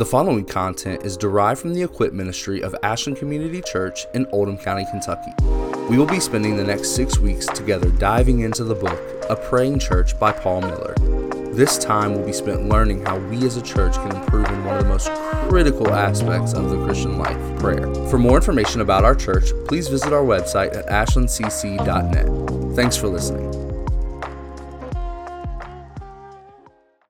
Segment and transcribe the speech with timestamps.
[0.00, 4.56] The following content is derived from the equip ministry of Ashland Community Church in Oldham
[4.56, 5.30] County, Kentucky.
[5.90, 9.78] We will be spending the next six weeks together diving into the book, A Praying
[9.78, 10.94] Church by Paul Miller.
[11.52, 14.78] This time will be spent learning how we as a church can improve in one
[14.78, 15.10] of the most
[15.50, 17.94] critical aspects of the Christian life prayer.
[18.08, 22.74] For more information about our church, please visit our website at ashlandcc.net.
[22.74, 23.49] Thanks for listening.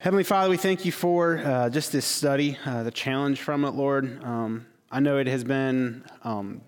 [0.00, 3.72] Heavenly Father, we thank you for uh, just this study, uh, the challenge from it,
[3.72, 4.24] Lord.
[4.24, 6.62] Um, I know it has been um,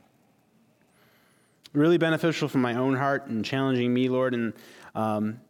[1.73, 4.34] really beneficial for my own heart and challenging me, Lord.
[4.34, 4.53] And
[4.95, 5.41] um,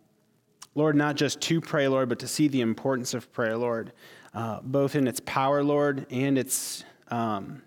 [0.77, 3.91] Lord, not just to pray, Lord, but to see the importance of prayer, Lord,
[4.33, 7.63] uh, both in its power, Lord, and its um,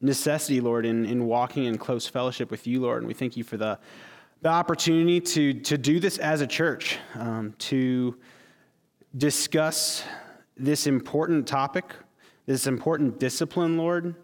[0.00, 3.02] necessity, Lord, in, in walking in close fellowship with you, Lord.
[3.02, 3.78] And we thank you for the,
[4.40, 8.16] the opportunity to, to do this as a church, um, to
[9.16, 10.04] discuss
[10.56, 11.84] this important topic,
[12.46, 14.14] this important discipline, Lord,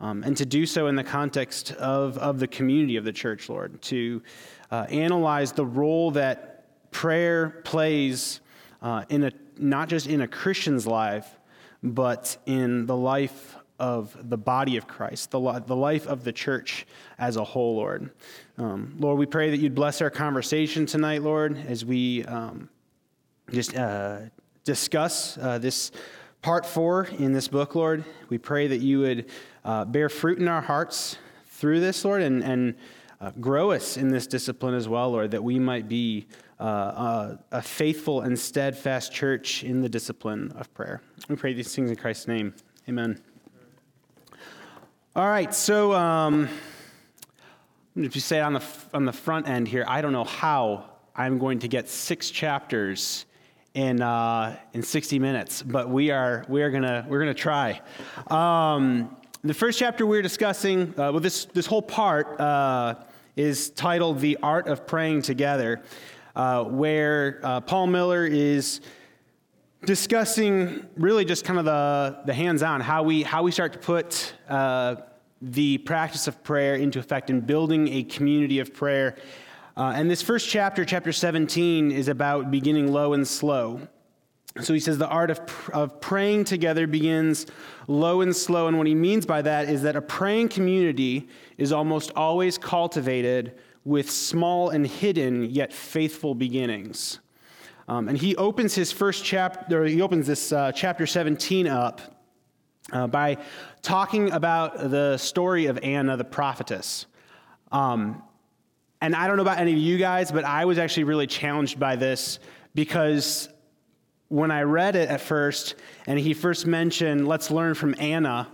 [0.00, 3.48] um, and to do so in the context of, of the community of the church,
[3.48, 4.22] Lord, to
[4.70, 8.40] uh, analyze the role that prayer plays
[8.82, 11.38] uh, in a, not just in a Christian's life,
[11.82, 16.86] but in the life of the body of Christ, the, the life of the church
[17.18, 18.10] as a whole, Lord.
[18.56, 22.68] Um, Lord, we pray that you'd bless our conversation tonight, Lord, as we um,
[23.50, 24.20] just uh,
[24.64, 25.92] discuss uh, this
[26.42, 28.04] part four in this book, Lord.
[28.28, 29.30] We pray that you would
[29.64, 32.74] uh, bear fruit in our hearts through this, Lord, and, and
[33.20, 36.26] uh, grow us in this discipline as well, Lord, that we might be
[36.60, 41.00] uh, a, a, faithful and steadfast church in the discipline of prayer.
[41.28, 42.54] We pray these things in Christ's name.
[42.88, 43.20] Amen.
[45.16, 46.48] All right, so um,
[47.96, 50.84] if you say on the, on the front end here, I don't know how
[51.16, 53.26] I'm going to get six chapters
[53.74, 57.80] in uh, in 60 minutes, but we are we are gonna we're gonna try.
[58.28, 62.94] Um, the first chapter we're discussing, uh, well, this this whole part uh,
[63.36, 65.82] is titled "The Art of Praying Together,"
[66.36, 68.80] uh, where uh, Paul Miller is
[69.84, 74.34] discussing really just kind of the the hands-on how we how we start to put
[74.48, 74.96] uh,
[75.42, 79.16] the practice of prayer into effect in building a community of prayer
[79.76, 83.80] uh, and this first chapter, chapter 17, is about beginning low and slow.
[84.60, 85.40] So he says the art of,
[85.72, 87.46] of praying together begins
[87.88, 88.68] low and slow.
[88.68, 93.58] And what he means by that is that a praying community is almost always cultivated
[93.84, 97.18] with small and hidden yet faithful beginnings.
[97.88, 102.00] Um, and he opens his first chapter, he opens this uh, chapter 17 up
[102.92, 103.38] uh, by
[103.82, 107.06] talking about the story of Anna the prophetess.
[107.72, 108.22] Um,
[109.04, 111.78] and I don't know about any of you guys, but I was actually really challenged
[111.78, 112.38] by this
[112.74, 113.50] because
[114.28, 115.74] when I read it at first,
[116.06, 118.48] and he first mentioned, let's learn from Anna,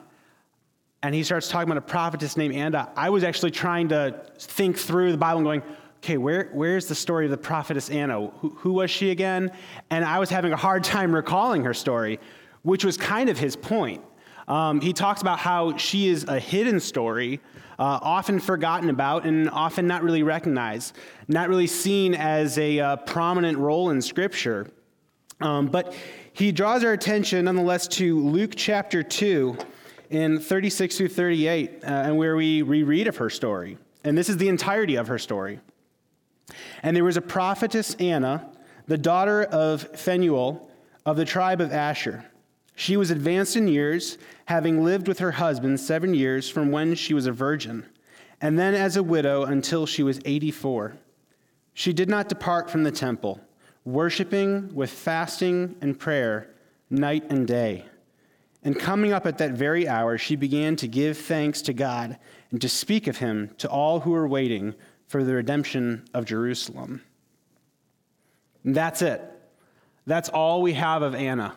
[1.04, 4.76] and he starts talking about a prophetess named Anna, I was actually trying to think
[4.76, 5.62] through the Bible and going,
[5.98, 8.26] okay, where, where's the story of the prophetess Anna?
[8.26, 9.52] Who, who was she again?
[9.90, 12.18] And I was having a hard time recalling her story,
[12.62, 14.02] which was kind of his point.
[14.48, 17.40] Um, he talks about how she is a hidden story
[17.80, 20.94] uh, often forgotten about and often not really recognized,
[21.28, 24.70] not really seen as a uh, prominent role in Scripture.
[25.40, 25.94] Um, but
[26.34, 29.56] he draws our attention nonetheless to Luke chapter 2
[30.10, 33.78] in 36 through 38, uh, and where we reread of her story.
[34.04, 35.60] And this is the entirety of her story.
[36.82, 38.46] And there was a prophetess Anna,
[38.88, 40.68] the daughter of Phanuel
[41.06, 42.29] of the tribe of Asher.
[42.80, 47.12] She was advanced in years, having lived with her husband seven years from when she
[47.12, 47.84] was a virgin,
[48.40, 50.96] and then as a widow until she was 84.
[51.74, 53.38] She did not depart from the temple,
[53.84, 56.54] worshiping with fasting and prayer
[56.88, 57.84] night and day.
[58.64, 62.18] And coming up at that very hour, she began to give thanks to God
[62.50, 64.74] and to speak of him to all who were waiting
[65.06, 67.02] for the redemption of Jerusalem.
[68.64, 69.20] And that's it.
[70.06, 71.56] That's all we have of Anna.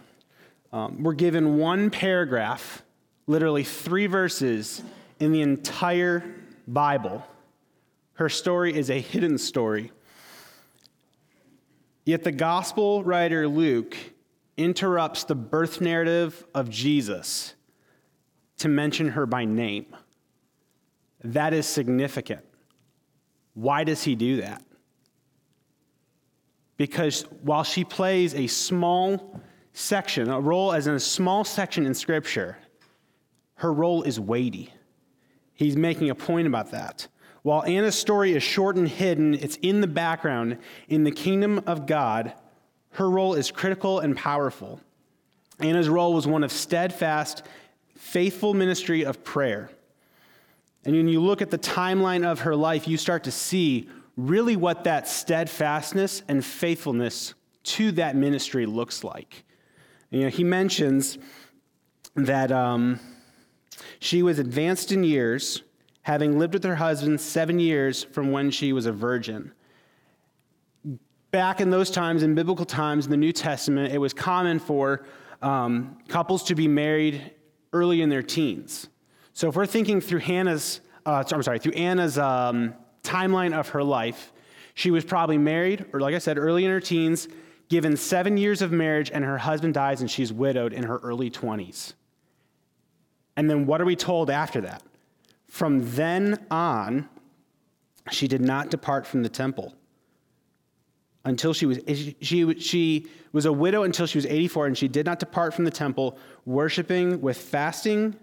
[0.74, 2.82] Um, we're given one paragraph,
[3.28, 4.82] literally three verses
[5.20, 6.26] in the entire
[6.68, 7.24] Bible.
[8.16, 9.92] Her story is a hidden story.
[12.06, 13.96] Yet the gospel writer Luke
[14.58, 17.54] interrupts the birth narrative of Jesus
[18.58, 19.86] to mention her by name.
[21.24, 22.44] That is significant.
[23.54, 24.64] Why does he do that?
[26.78, 29.40] Because while she plays a small
[29.74, 32.58] section, a role as in a small section in Scripture,
[33.56, 34.72] her role is weighty.
[35.54, 37.08] He's making a point about that.
[37.42, 40.58] While Anna's story is short and hidden, it's in the background.
[40.88, 42.34] In the kingdom of God,
[42.92, 44.80] her role is critical and powerful.
[45.60, 47.44] Anna's role was one of steadfast,
[47.98, 49.70] faithful ministry of prayer.
[50.86, 54.56] And when you look at the timeline of her life, you start to see really
[54.56, 57.34] what that steadfastness and faithfulness
[57.64, 59.44] to that ministry looks like.
[60.14, 61.18] You know, he mentions
[62.16, 63.00] that um,
[63.98, 65.64] she was advanced in years,
[66.04, 69.52] having lived with her husband seven years from when she was a virgin.
[71.32, 75.04] Back in those times, in biblical times, in the New Testament, it was common for
[75.42, 77.32] um, couples to be married
[77.74, 78.90] early in their teens.
[79.34, 83.84] So if we're thinking through Hannah's, uh, I'm sorry, through Anna's um, timeline of her
[83.84, 84.32] life,
[84.76, 87.28] she was probably married, or like I said, early in her teens,
[87.74, 91.32] given seven years of marriage, and her husband dies, and she's widowed in her early
[91.32, 91.94] 20s.
[93.36, 94.84] And then what are we told after that?
[95.48, 97.10] From then on,
[98.12, 99.74] she did not depart from the temple
[101.26, 101.80] until she was
[102.22, 105.66] she, she was a widow until she was 84 and she did not depart from
[105.66, 108.14] the temple worshiping with fasting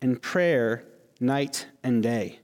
[0.00, 0.82] and prayer
[1.20, 2.40] night and day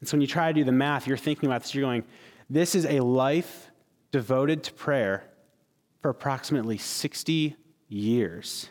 [0.00, 2.02] and so when you try to do the math you're thinking about this you're going
[2.50, 3.70] this is a life
[4.10, 5.27] devoted to prayer
[6.00, 7.56] for approximately 60
[7.88, 8.70] years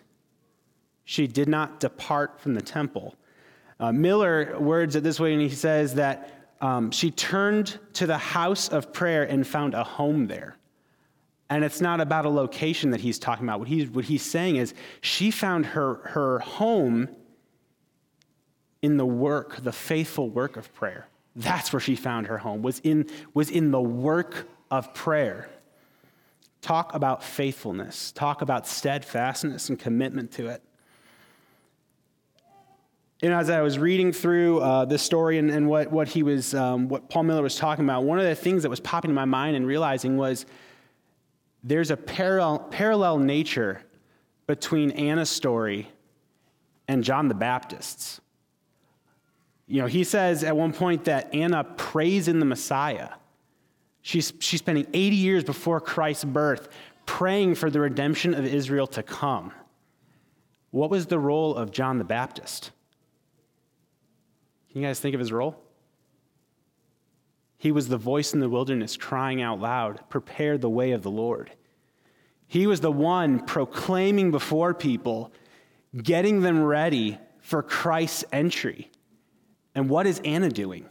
[1.06, 3.16] she did not depart from the temple
[3.80, 8.18] uh, miller words it this way and he says that um, she turned to the
[8.18, 10.58] house of prayer and found a home there.
[11.50, 13.60] And it's not about a location that he's talking about.
[13.60, 17.08] What he's, what he's saying is she found her, her home
[18.82, 21.08] in the work, the faithful work of prayer.
[21.36, 25.50] That's where she found her home, was in, was in the work of prayer.
[26.68, 30.62] Talk about faithfulness, talk about steadfastness and commitment to it.
[33.22, 36.24] You know, as I was reading through uh, this story and, and what, what he
[36.24, 39.12] was, um, what Paul Miller was talking about, one of the things that was popping
[39.12, 40.46] in my mind and realizing was
[41.64, 43.82] there's a parallel, parallel nature
[44.46, 45.88] between Anna's story
[46.90, 48.20] and John the Baptist's.
[49.68, 53.12] You know, he says at one point that Anna prays in the Messiah.
[54.08, 56.70] She's, she's spending 80 years before Christ's birth
[57.06, 59.52] praying for the redemption of Israel to come.
[60.72, 62.72] What was the role of John the Baptist?
[64.72, 65.62] Can you guys think of his role?
[67.58, 71.12] He was the voice in the wilderness crying out loud, Prepare the way of the
[71.12, 71.52] Lord.
[72.48, 75.34] He was the one proclaiming before people,
[76.02, 78.90] getting them ready for Christ's entry.
[79.76, 80.88] And what is Anna doing?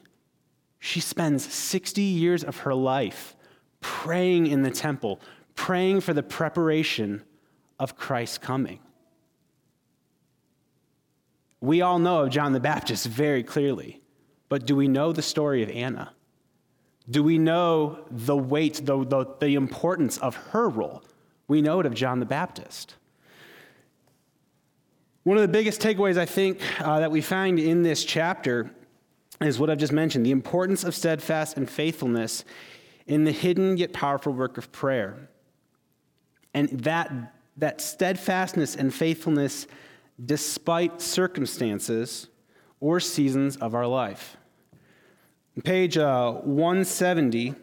[0.86, 3.34] She spends 60 years of her life
[3.80, 5.20] praying in the temple,
[5.56, 7.24] praying for the preparation
[7.80, 8.78] of Christ's coming.
[11.60, 14.00] We all know of John the Baptist very clearly,
[14.48, 16.12] but do we know the story of Anna?
[17.10, 21.02] Do we know the weight, the, the, the importance of her role?
[21.48, 22.94] We know it of John the Baptist.
[25.24, 28.70] One of the biggest takeaways I think uh, that we find in this chapter
[29.40, 32.44] is what I've just mentioned the importance of steadfast and faithfulness
[33.06, 35.28] in the hidden yet powerful work of prayer.
[36.54, 37.12] And that,
[37.56, 39.66] that steadfastness and faithfulness
[40.24, 42.28] despite circumstances
[42.80, 44.36] or seasons of our life
[45.64, 47.54] page uh, 170,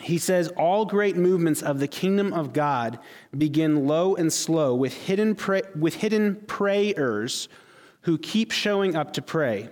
[0.00, 2.98] he says, All great movements of the kingdom of God
[3.36, 5.36] begin low and slow with hidden,
[5.78, 7.48] with hidden prayers
[8.02, 9.68] who keep showing up to pray,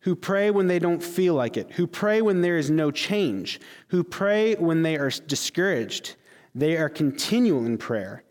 [0.00, 3.60] who pray when they don't feel like it, who pray when there is no change,
[3.88, 6.16] who pray when they are discouraged.
[6.54, 8.22] They are continual in prayer,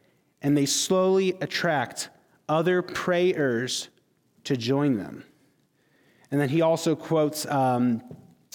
[0.42, 2.10] and they slowly attract
[2.48, 3.90] other prayers
[4.46, 5.24] to join them.
[6.32, 8.02] And then he also quotes um,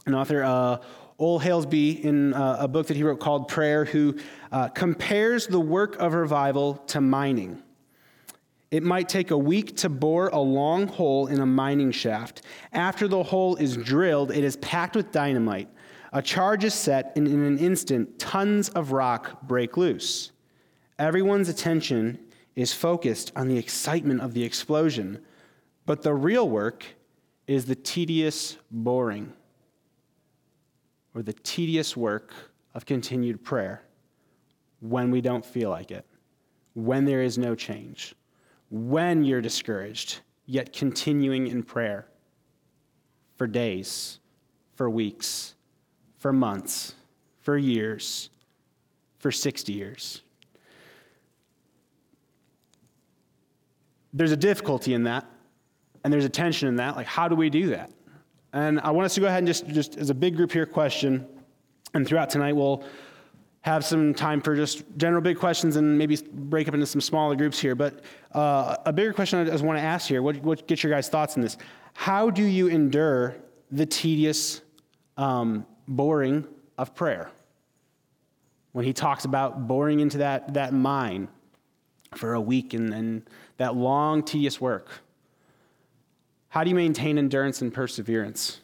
[0.06, 0.78] an author, uh,
[1.18, 4.16] Ole Hallesby, in uh, a book that he wrote called Prayer, who
[4.50, 7.62] uh, compares the work of revival to mining.
[8.72, 12.40] It might take a week to bore a long hole in a mining shaft.
[12.72, 15.68] After the hole is drilled, it is packed with dynamite.
[16.14, 20.32] A charge is set, and in an instant, tons of rock break loose.
[20.98, 22.18] Everyone's attention
[22.56, 25.20] is focused on the excitement of the explosion,
[25.84, 26.86] but the real work
[27.46, 29.34] is the tedious boring
[31.14, 32.32] or the tedious work
[32.74, 33.82] of continued prayer
[34.80, 36.06] when we don't feel like it,
[36.72, 38.14] when there is no change,
[38.72, 42.06] when you're discouraged, yet continuing in prayer
[43.36, 44.18] for days,
[44.74, 45.54] for weeks,
[46.16, 46.94] for months,
[47.42, 48.30] for years,
[49.18, 50.22] for 60 years.
[54.14, 55.26] There's a difficulty in that,
[56.02, 56.96] and there's a tension in that.
[56.96, 57.90] Like, how do we do that?
[58.54, 60.64] And I want us to go ahead and just, just as a big group here
[60.64, 61.26] question,
[61.92, 62.84] and throughout tonight, we'll
[63.62, 67.36] have some time for just general big questions and maybe break up into some smaller
[67.36, 67.74] groups here.
[67.74, 68.00] But
[68.32, 71.08] uh, a bigger question I just want to ask here, what, what get your guys'
[71.08, 71.56] thoughts on this?
[71.94, 73.36] How do you endure
[73.70, 74.62] the tedious
[75.16, 77.30] um, boring of prayer?
[78.72, 81.28] When he talks about boring into that, that mine
[82.16, 83.22] for a week and, and
[83.58, 84.88] that long, tedious work.
[86.48, 88.60] How do you maintain endurance and perseverance?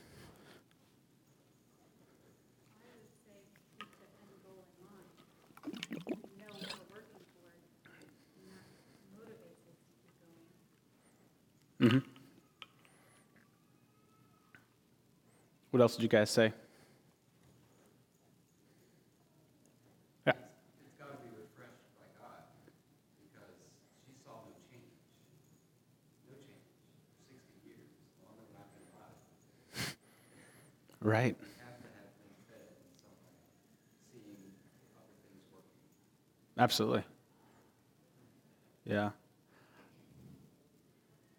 [11.81, 11.99] Mm-hmm.
[15.71, 16.53] What else did you guys say?
[20.27, 20.33] Yeah.
[20.33, 22.43] It's got to be refreshed by God
[23.23, 23.55] because
[24.07, 24.91] she saw no change.
[26.27, 26.67] No change.
[27.31, 27.79] 60 years,
[28.25, 29.95] longer than I've been alive.
[31.01, 31.37] Right.
[36.59, 37.05] Absolutely.
[38.85, 39.11] Yeah.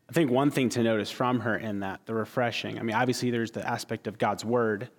[0.09, 3.29] I think one thing to notice from her in that, the refreshing, I mean, obviously
[3.29, 4.89] there's the aspect of God's word,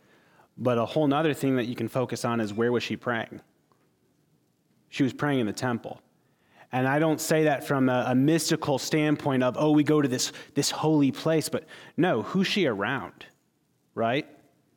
[0.56, 3.40] but a whole other thing that you can focus on is where was she praying?
[4.88, 6.00] She was praying in the temple.
[6.70, 10.06] And I don't say that from a, a mystical standpoint of, oh, we go to
[10.06, 11.64] this, this holy place, but
[11.96, 13.26] no, who's she around,
[13.96, 14.28] right?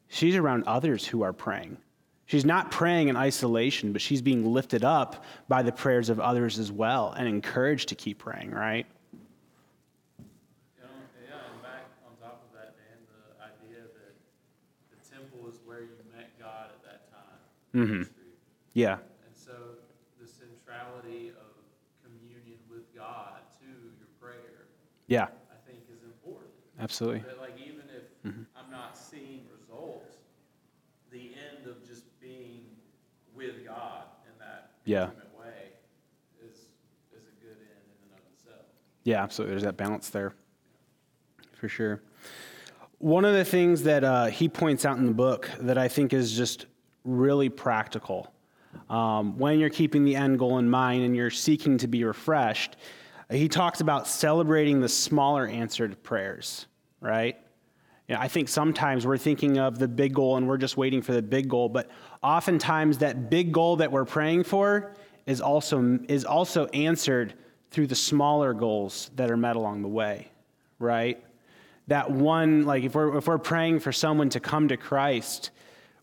[0.07, 1.77] She's around others who are praying.
[2.25, 6.57] She's not praying in isolation, but she's being lifted up by the prayers of others
[6.57, 8.87] as well and encouraged to keep praying, right?
[17.73, 18.03] Mm-hmm.
[18.73, 18.97] Yeah.
[19.25, 19.51] And so
[20.21, 21.53] the centrality of
[22.03, 24.67] communion with God to your prayer,
[25.07, 26.51] yeah, I think is important.
[26.79, 27.19] Absolutely.
[27.21, 28.43] That like even if mm-hmm.
[28.55, 30.17] I'm not seeing results,
[31.11, 32.65] the end of just being
[33.35, 35.07] with God in that yeah.
[35.39, 35.73] way
[36.45, 36.57] is
[37.11, 38.65] is a good end in and of itself.
[39.03, 39.53] Yeah, absolutely.
[39.53, 40.35] There's that balance there,
[41.53, 42.01] for sure.
[42.99, 46.13] One of the things that uh, he points out in the book that I think
[46.13, 46.67] is just
[47.03, 48.33] really practical.
[48.89, 52.75] Um, when you're keeping the end goal in mind and you're seeking to be refreshed,
[53.29, 56.67] he talks about celebrating the smaller answered prayers,
[56.99, 57.37] right?
[58.07, 61.01] You know, I think sometimes we're thinking of the big goal and we're just waiting
[61.01, 61.89] for the big goal, but
[62.21, 64.93] oftentimes that big goal that we're praying for
[65.25, 67.33] is also, is also answered
[67.71, 70.29] through the smaller goals that are met along the way,
[70.79, 71.23] right?
[71.87, 75.51] That one, like if we're, if we're praying for someone to come to Christ,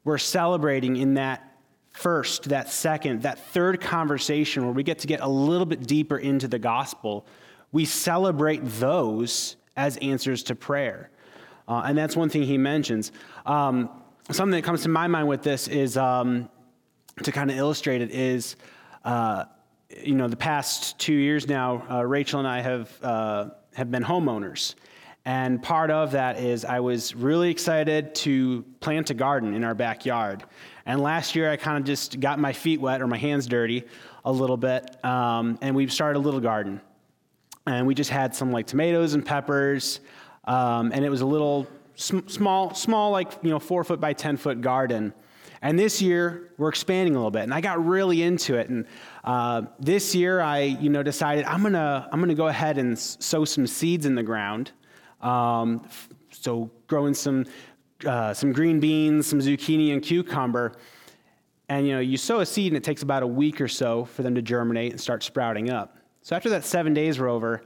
[0.04, 1.46] we're celebrating in that
[1.90, 6.18] first, that second, that third conversation where we get to get a little bit deeper
[6.18, 7.26] into the gospel.
[7.72, 11.10] We celebrate those as answers to prayer.
[11.68, 13.12] Uh, and that's one thing he mentions.
[13.46, 13.90] Um,
[14.30, 16.48] something that comes to my mind with this is um,
[17.22, 18.56] to kind of illustrate it is,
[19.04, 19.44] uh,
[20.02, 24.02] you know, the past two years now, uh, Rachel and I have, uh, have been
[24.02, 24.74] homeowners.
[25.24, 29.74] And part of that is I was really excited to plant a garden in our
[29.74, 30.44] backyard.
[30.86, 33.84] And last year I kind of just got my feet wet or my hands dirty
[34.24, 36.80] a little bit, um, and we started a little garden.
[37.66, 40.00] And we just had some like tomatoes and peppers,
[40.44, 44.14] um, and it was a little sm- small, small like you know four foot by
[44.14, 45.12] ten foot garden.
[45.62, 48.70] And this year we're expanding a little bit, and I got really into it.
[48.70, 48.86] And
[49.24, 53.44] uh, this year I you know decided I'm gonna I'm gonna go ahead and sow
[53.44, 54.72] some seeds in the ground
[55.22, 55.88] um,
[56.30, 57.46] so growing some,
[58.06, 60.72] uh, some green beans, some zucchini and cucumber.
[61.68, 64.04] And you know, you sow a seed and it takes about a week or so
[64.04, 65.98] for them to germinate and start sprouting up.
[66.22, 67.62] So after that seven days were over,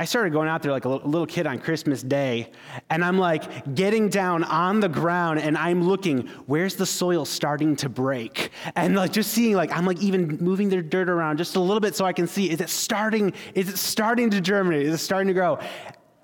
[0.00, 2.52] I started going out there like a little kid on Christmas Day,
[2.88, 7.74] and I'm like getting down on the ground and I'm looking, where's the soil starting
[7.76, 8.52] to break?
[8.76, 11.80] And like just seeing, like, I'm like even moving the dirt around just a little
[11.80, 14.86] bit so I can see, is it starting, is it starting to germinate?
[14.86, 15.58] Is it starting to grow?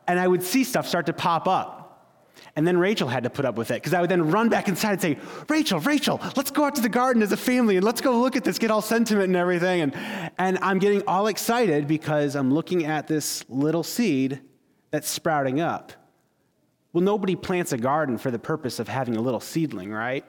[0.07, 1.81] And I would see stuff start to pop up.
[2.57, 4.69] And then Rachel had to put up with it because I would then run back
[4.69, 5.19] inside and say,
[5.49, 8.37] Rachel, Rachel, let's go out to the garden as a family and let's go look
[8.37, 9.81] at this, get all sentiment and everything.
[9.81, 9.95] And,
[10.39, 14.41] and I'm getting all excited because I'm looking at this little seed
[14.93, 15.93] that's sprouting up.
[16.93, 20.25] Well, nobody plants a garden for the purpose of having a little seedling, right?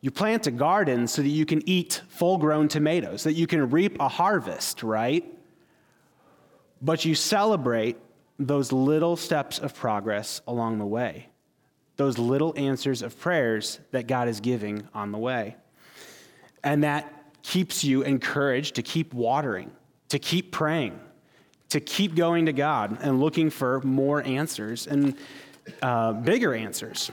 [0.00, 3.70] You plant a garden so that you can eat full grown tomatoes, that you can
[3.70, 5.24] reap a harvest, right?
[6.80, 7.98] But you celebrate
[8.38, 11.28] those little steps of progress along the way,
[11.96, 15.56] those little answers of prayers that God is giving on the way.
[16.62, 17.12] And that
[17.42, 19.70] keeps you encouraged to keep watering,
[20.08, 20.98] to keep praying,
[21.68, 25.16] to keep going to God and looking for more answers and
[25.82, 27.10] uh, bigger answers.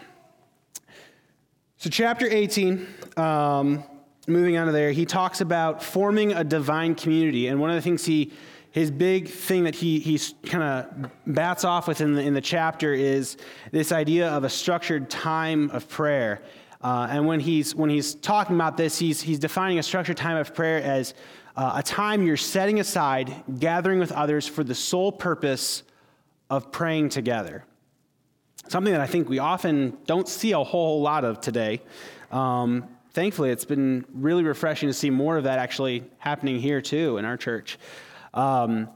[1.77, 2.87] So, chapter 18,
[3.17, 3.83] um,
[4.27, 7.47] moving on to there, he talks about forming a divine community.
[7.47, 8.31] And one of the things he,
[8.71, 12.41] his big thing that he, he kind of bats off with in the, in the
[12.41, 13.37] chapter is
[13.71, 16.41] this idea of a structured time of prayer.
[16.81, 20.37] Uh, and when he's, when he's talking about this, he's, he's defining a structured time
[20.37, 21.13] of prayer as
[21.57, 25.83] uh, a time you're setting aside, gathering with others for the sole purpose
[26.49, 27.65] of praying together.
[28.69, 31.81] Something that I think we often don't see a whole lot of today.
[32.31, 37.17] Um, thankfully, it's been really refreshing to see more of that actually happening here too
[37.17, 37.77] in our church.
[38.33, 38.89] Um,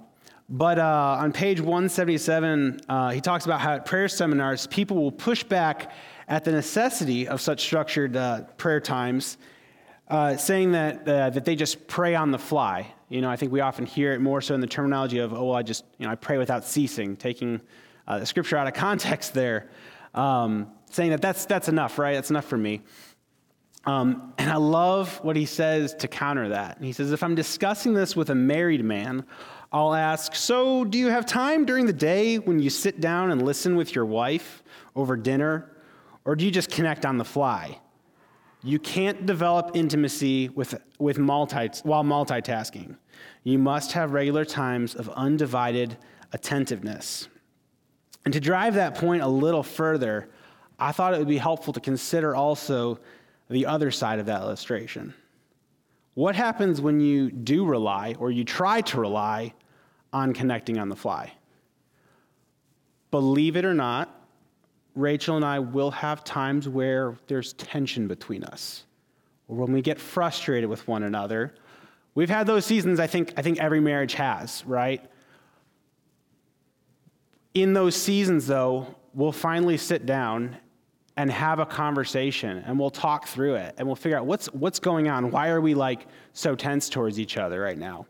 [0.47, 5.11] but uh, on page 177, uh, he talks about how at prayer seminars, people will
[5.11, 5.91] push back
[6.27, 9.37] at the necessity of such structured uh, prayer times,
[10.07, 12.85] uh, saying that, uh, that they just pray on the fly.
[13.09, 15.51] You know, I think we often hear it more so in the terminology of, oh,
[15.51, 17.59] I just, you know, I pray without ceasing, taking
[18.07, 19.69] uh, the scripture out of context there,
[20.13, 22.13] um, saying that that's, that's enough, right?
[22.13, 22.81] That's enough for me.
[23.85, 26.79] Um, and I love what he says to counter that.
[26.81, 29.25] he says, if I'm discussing this with a married man,
[29.71, 33.43] I'll ask, So, do you have time during the day when you sit down and
[33.43, 34.63] listen with your wife
[34.95, 35.71] over dinner?
[36.23, 37.79] Or do you just connect on the fly?
[38.63, 42.97] You can't develop intimacy with, with multi, while multitasking.
[43.43, 45.97] You must have regular times of undivided
[46.33, 47.27] attentiveness.
[48.23, 50.29] And to drive that point a little further,
[50.79, 52.99] I thought it would be helpful to consider also
[53.49, 55.13] the other side of that illustration.
[56.15, 59.53] What happens when you do rely or you try to rely
[60.13, 61.33] on connecting on the fly?
[63.11, 64.09] Believe it or not,
[64.95, 68.85] Rachel and I will have times where there's tension between us,
[69.47, 71.53] or when we get frustrated with one another.
[72.15, 75.03] We've had those seasons, I think, I think every marriage has, right?
[77.53, 80.57] In those seasons, though, we'll finally sit down
[81.17, 84.79] and have a conversation and we'll talk through it and we'll figure out what's, what's
[84.79, 85.31] going on.
[85.31, 88.05] Why are we like so tense towards each other right now?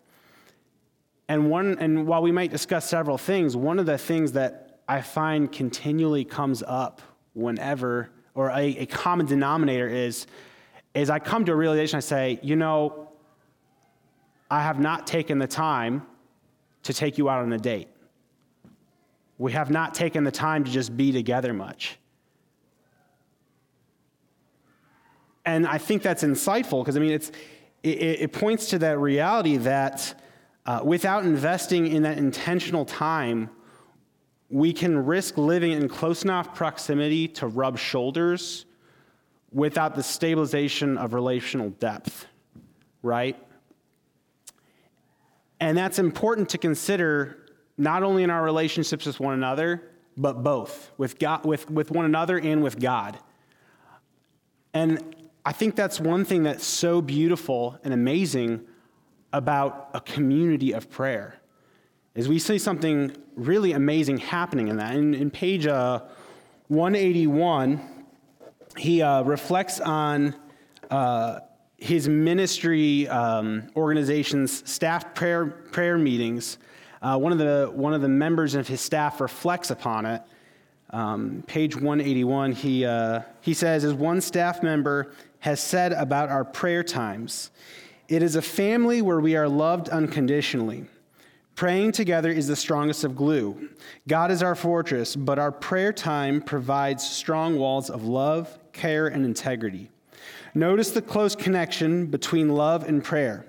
[1.28, 5.02] And, one, and while we might discuss several things, one of the things that I
[5.02, 7.02] find continually comes up
[7.34, 10.28] whenever, or a, a common denominator is,
[10.94, 13.10] is I come to a realization, I say, you know,
[14.50, 16.06] I have not taken the time
[16.84, 17.88] to take you out on a date.
[19.38, 21.98] We have not taken the time to just be together much.
[25.46, 27.32] And I think that's insightful because, I mean, it's,
[27.84, 30.20] it, it, points to that reality that
[30.66, 33.50] uh, without investing in that intentional time,
[34.50, 38.66] we can risk living in close enough proximity to rub shoulders
[39.52, 42.26] without the stabilization of relational depth,
[43.04, 43.38] right?
[45.60, 47.46] And that's important to consider
[47.78, 52.06] not only in our relationships with one another, but both, with, God, with, with one
[52.06, 53.18] another and with God.
[54.74, 55.16] And
[55.48, 58.66] I think that's one thing that's so beautiful and amazing
[59.32, 61.40] about a community of prayer
[62.16, 64.96] is we see something really amazing happening in that.
[64.96, 66.02] In, in page uh,
[66.70, 67.80] 181,
[68.76, 70.34] he uh, reflects on
[70.90, 71.42] uh,
[71.78, 76.58] his ministry um, organization's staff prayer, prayer meetings.
[77.04, 80.24] Uh, one, of the, one of the members of his staff reflects upon it.
[80.92, 85.14] Um, page 181, he, uh, he says, as one staff member
[85.46, 87.52] has said about our prayer times.
[88.08, 90.86] It is a family where we are loved unconditionally.
[91.54, 93.70] Praying together is the strongest of glue.
[94.08, 99.24] God is our fortress, but our prayer time provides strong walls of love, care, and
[99.24, 99.92] integrity.
[100.56, 103.46] Notice the close connection between love and prayer.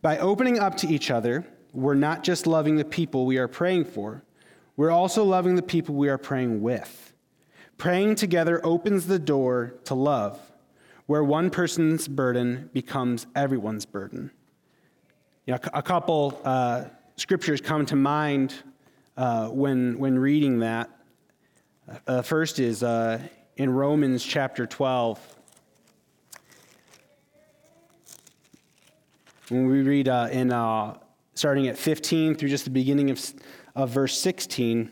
[0.00, 3.84] By opening up to each other, we're not just loving the people we are praying
[3.84, 4.24] for,
[4.78, 7.12] we're also loving the people we are praying with.
[7.76, 10.40] Praying together opens the door to love
[11.06, 14.30] where one person's burden becomes everyone's burden.
[15.46, 16.84] You know, a couple uh,
[17.16, 18.54] scriptures come to mind
[19.16, 20.90] uh, when, when reading that.
[22.06, 23.20] Uh, first is uh,
[23.56, 25.20] in Romans chapter 12.
[29.50, 30.96] When we read uh, in uh,
[31.34, 33.20] starting at 15 through just the beginning of,
[33.76, 34.90] of verse 16,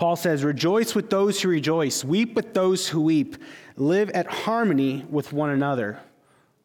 [0.00, 3.36] Paul says, Rejoice with those who rejoice, weep with those who weep,
[3.76, 6.00] live at harmony with one another.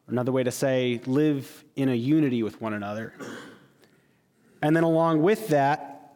[0.06, 3.12] Another way to say, live in a unity with one another.
[4.62, 6.14] And then along with that,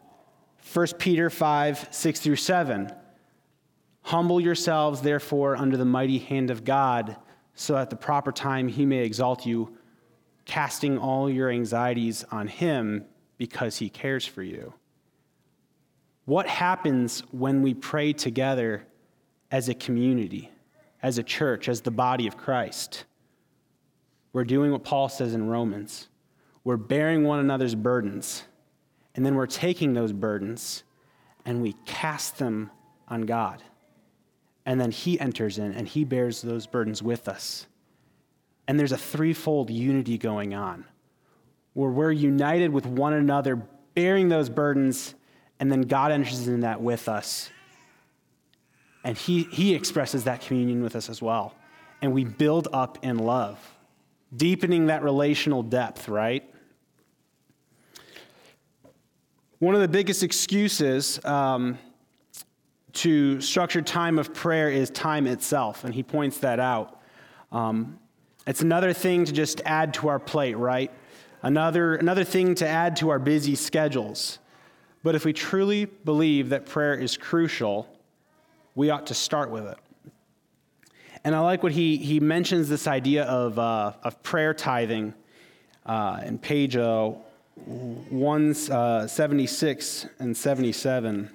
[0.73, 2.91] 1 Peter 5, 6 through 7.
[4.01, 7.19] Humble yourselves, therefore, under the mighty hand of God,
[7.55, 9.77] so at the proper time he may exalt you,
[10.47, 13.05] casting all your anxieties on him
[13.37, 14.73] because he cares for you.
[16.31, 18.87] What happens when we pray together
[19.51, 20.49] as a community,
[21.03, 23.05] as a church, as the body of Christ?
[24.33, 26.07] we're doing what Paul says in Romans.
[26.63, 28.45] We're bearing one another's burdens,
[29.17, 30.85] and then we're taking those burdens
[31.45, 32.71] and we cast them
[33.09, 33.61] on God.
[34.65, 37.67] And then He enters in and He bears those burdens with us.
[38.69, 40.85] And there's a threefold unity going on
[41.73, 43.57] where we're united with one another,
[43.97, 45.17] bearing those burdens,
[45.61, 47.51] and then God enters in that with us.
[49.05, 51.55] And he, he expresses that communion with us as well.
[52.03, 53.59] And we build up in love,
[54.35, 56.49] deepening that relational depth, right?
[59.59, 61.79] One of the biggest excuses um,
[62.95, 67.03] to structured time of prayer is time itself, and he points that out.
[67.53, 67.99] Um,
[68.47, 70.91] it's another thing to just add to our plate, right?
[71.43, 74.39] Another, another thing to add to our busy schedules.
[75.03, 77.89] But if we truly believe that prayer is crucial,
[78.75, 79.79] we ought to start with it.
[81.25, 85.15] And I like what he, he mentions this idea of, uh, of prayer tithing
[85.87, 87.13] uh, in page uh,
[87.57, 91.31] 176 uh, and 77.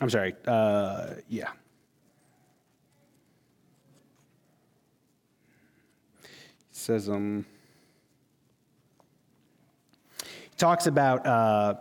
[0.00, 1.48] I'm sorry, uh, yeah.
[6.88, 7.44] says, um,
[10.22, 11.74] he talks about uh,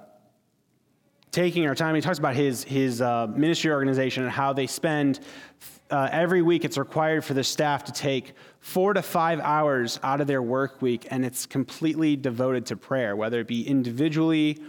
[1.32, 1.96] taking our time.
[1.96, 5.20] He talks about his, his uh, ministry organization and how they spend
[5.90, 10.20] uh, every week, it's required for the staff to take four to five hours out
[10.20, 14.62] of their work week, and it's completely devoted to prayer, whether it be individually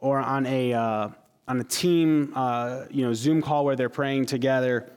[0.00, 1.08] or on a, uh,
[1.46, 4.90] on a team uh, you know, Zoom call where they're praying together.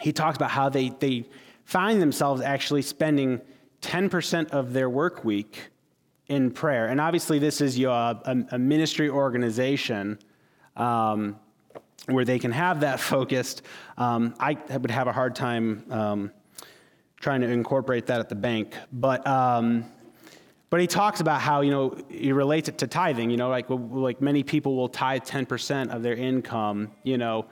[0.00, 1.24] He talks about how they, they
[1.64, 3.40] find themselves actually spending
[3.80, 5.70] 10% of their work week
[6.30, 6.86] in prayer.
[6.86, 10.16] And obviously, this is your, a, a ministry organization
[10.76, 11.38] um,
[12.06, 13.62] where they can have that focused.
[13.98, 16.32] Um, I would have a hard time um,
[17.18, 18.74] trying to incorporate that at the bank.
[18.92, 19.84] But, um,
[20.70, 23.28] but he talks about how, you know, he relates it to tithing.
[23.30, 26.92] You know, like, like many people will tithe 10% of their income.
[27.02, 27.46] You know,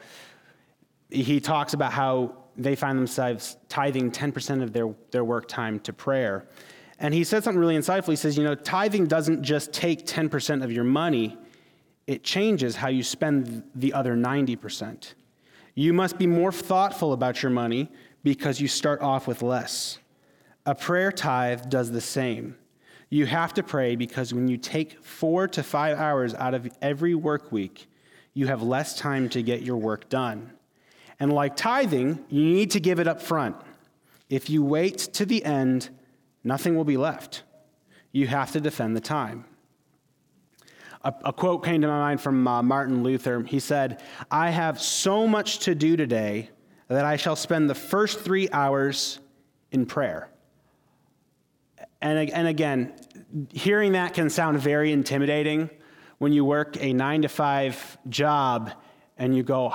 [1.11, 5.93] he talks about how they find themselves tithing 10% of their, their work time to
[5.93, 6.47] prayer.
[6.99, 8.09] And he said something really insightful.
[8.09, 11.37] He says, you know, tithing doesn't just take 10% of your money,
[12.07, 15.15] it changes how you spend the other 90%.
[15.75, 17.91] You must be more thoughtful about your money
[18.25, 19.99] because you start off with less.
[20.67, 22.57] A prayer tithe does the same.
[23.11, 27.15] You have to pray because when you take four to five hours out of every
[27.15, 27.87] work week,
[28.35, 30.53] you have less time to get your work done.
[31.21, 33.57] And like tithing, you need to give it up front.
[34.29, 35.91] If you wait to the end,
[36.45, 37.43] nothing will be left.
[38.13, 39.45] You have to defend the time.
[41.03, 43.43] A, a quote came to my mind from uh, Martin Luther.
[43.43, 46.51] He said, I have so much to do today
[46.89, 49.21] that I shall spend the first three hours
[49.71, 50.31] in prayer.
[52.01, 52.95] And, and again,
[53.53, 55.71] hearing that can sound very intimidating
[56.19, 58.73] when you work a nine to five job
[59.19, 59.75] and you go,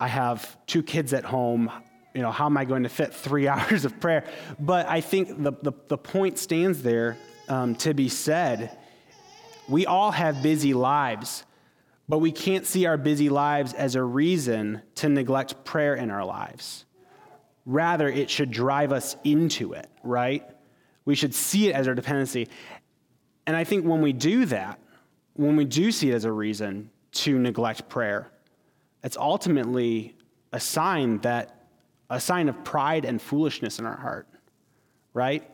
[0.00, 1.70] I have two kids at home.
[2.14, 4.24] You know, how am I going to fit three hours of prayer?
[4.58, 7.16] But I think the, the, the point stands there
[7.48, 8.76] um, to be said.
[9.68, 11.44] We all have busy lives,
[12.08, 16.24] but we can't see our busy lives as a reason to neglect prayer in our
[16.24, 16.84] lives.
[17.64, 20.44] Rather, it should drive us into it, right?
[21.04, 22.48] We should see it as our dependency.
[23.46, 24.80] And I think when we do that,
[25.34, 28.30] when we do see it as a reason to neglect prayer,
[29.02, 30.16] it's ultimately
[30.52, 31.61] a sign that
[32.12, 34.28] a sign of pride and foolishness in our heart,
[35.14, 35.50] right?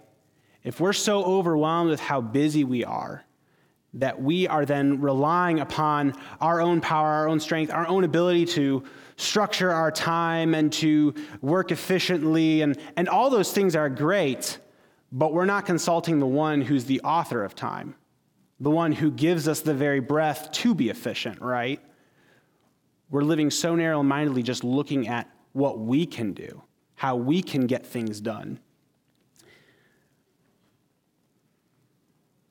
[0.65, 3.25] If we're so overwhelmed with how busy we are,
[3.95, 8.45] that we are then relying upon our own power, our own strength, our own ability
[8.45, 8.83] to
[9.17, 14.59] structure our time and to work efficiently, and, and all those things are great,
[15.13, 17.95] but we're not consulting the one who's the author of time,
[18.59, 21.81] the one who gives us the very breath to be efficient, right?
[23.11, 26.63] We're living so narrow mindedly just looking at what we can do,
[26.95, 28.59] how we can get things done.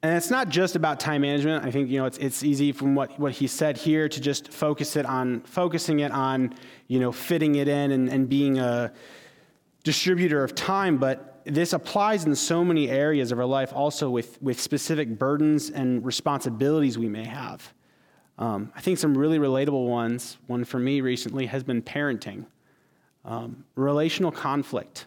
[0.03, 1.65] And it's not just about time management.
[1.65, 4.53] I think you know it's, it's easy from what, what he said here to just
[4.53, 6.53] focus it on focusing it on
[6.87, 8.93] you know fitting it in and, and being a
[9.83, 14.41] distributor of time, but this applies in so many areas of our life also with,
[14.41, 17.73] with specific burdens and responsibilities we may have.
[18.37, 22.45] Um, I think some really relatable ones, one for me recently, has been parenting,
[23.27, 25.05] um, relational conflict,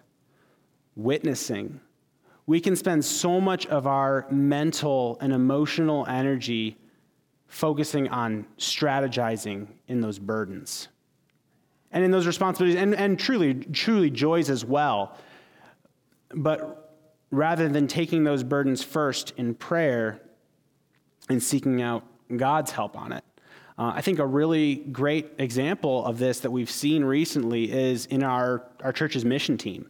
[0.95, 1.81] witnessing.
[2.47, 6.77] We can spend so much of our mental and emotional energy
[7.49, 10.89] focusing on strategizing in those burdens
[11.93, 15.17] and in those responsibilities, and, and truly, truly joys as well.
[16.33, 16.87] but
[17.33, 20.21] rather than taking those burdens first in prayer
[21.29, 22.05] and seeking out
[22.37, 23.25] God's help on it.
[23.81, 28.23] Uh, I think a really great example of this that we've seen recently is in
[28.23, 29.89] our, our church's mission team.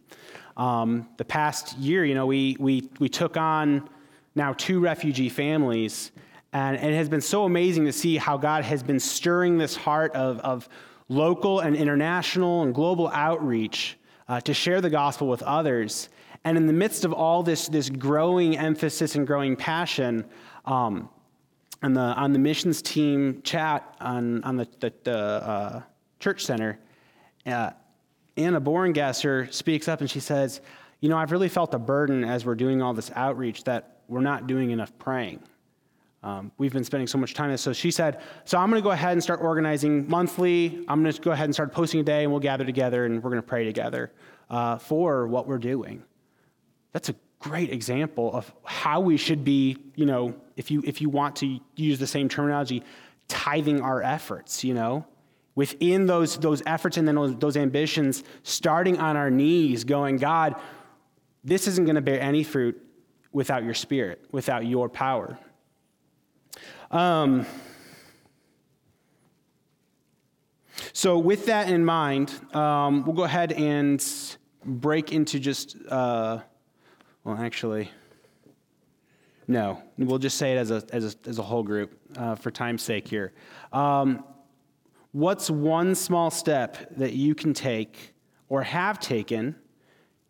[0.55, 3.89] Um, the past year, you know, we, we, we took on
[4.33, 6.13] now two refugee families,
[6.53, 10.15] and it has been so amazing to see how God has been stirring this heart
[10.15, 10.69] of, of
[11.09, 13.97] local and international and global outreach
[14.29, 16.07] uh, to share the gospel with others.
[16.45, 20.23] And in the midst of all this, this growing emphasis and growing passion,
[20.63, 21.09] um,
[21.83, 25.81] on, the, on the missions team chat on, on the, the, the uh,
[26.19, 26.79] church center,
[27.45, 27.71] uh,
[28.37, 30.61] Anna Borengasser speaks up and she says,
[30.99, 34.21] You know, I've really felt a burden as we're doing all this outreach that we're
[34.21, 35.41] not doing enough praying.
[36.23, 37.55] Um, we've been spending so much time.
[37.57, 40.85] So she said, So I'm going to go ahead and start organizing monthly.
[40.87, 43.23] I'm going to go ahead and start posting a day, and we'll gather together and
[43.23, 44.11] we're going to pray together
[44.49, 46.03] uh, for what we're doing.
[46.93, 51.09] That's a great example of how we should be, you know, if you, if you
[51.09, 52.83] want to use the same terminology,
[53.27, 55.05] tithing our efforts, you know?
[55.55, 60.55] Within those, those efforts and then those, those ambitions, starting on our knees, going, God,
[61.43, 62.81] this isn't going to bear any fruit
[63.33, 65.37] without your spirit, without your power.
[66.89, 67.45] Um,
[70.93, 74.03] so, with that in mind, um, we'll go ahead and
[74.63, 76.39] break into just, uh,
[77.23, 77.91] well, actually,
[79.47, 82.51] no, we'll just say it as a, as a, as a whole group uh, for
[82.51, 83.33] time's sake here.
[83.73, 84.23] Um,
[85.11, 88.13] what's one small step that you can take
[88.49, 89.55] or have taken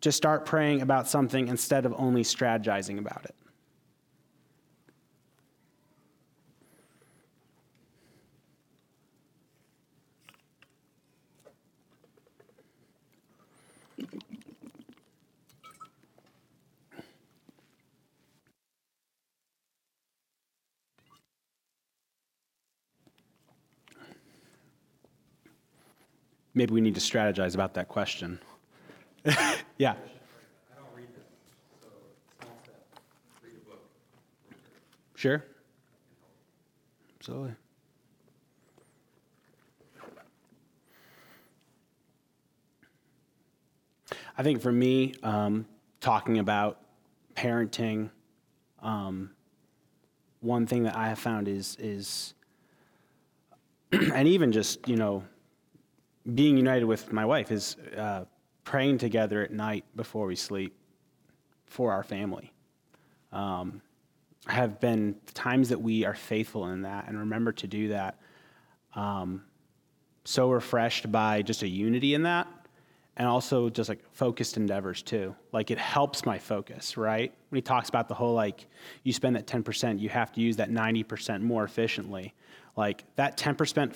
[0.00, 3.34] to start praying about something instead of only strategizing about it?
[26.54, 28.38] Maybe we need to strategize about that question.
[29.24, 29.32] yeah.
[29.32, 29.94] I
[30.76, 31.22] don't read them,
[31.80, 31.88] so
[32.40, 32.82] small step,
[33.42, 33.80] read a book.
[35.14, 35.44] Sure.
[37.18, 37.54] Absolutely.
[44.36, 45.66] I think for me, um,
[46.00, 46.80] talking about
[47.36, 48.10] parenting,
[48.82, 49.30] um,
[50.40, 52.34] one thing that I have found is is,
[53.92, 55.22] and even just you know
[56.34, 58.24] being united with my wife is uh,
[58.64, 60.74] praying together at night before we sleep
[61.66, 62.52] for our family.
[63.32, 63.80] Um,
[64.46, 68.18] have been times that we are faithful in that and remember to do that.
[68.94, 69.44] Um,
[70.24, 72.48] so refreshed by just a unity in that
[73.16, 75.34] and also just like focused endeavors too.
[75.52, 77.32] Like it helps my focus, right?
[77.48, 78.66] When he talks about the whole like
[79.02, 82.34] you spend that 10%, you have to use that 90% more efficiently.
[82.76, 83.94] Like that 10%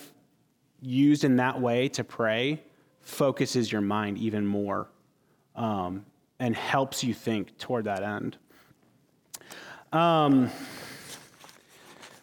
[0.81, 2.63] used in that way to pray
[3.01, 4.89] focuses your mind even more
[5.55, 6.05] um,
[6.39, 8.37] and helps you think toward that end.
[9.93, 10.51] Um,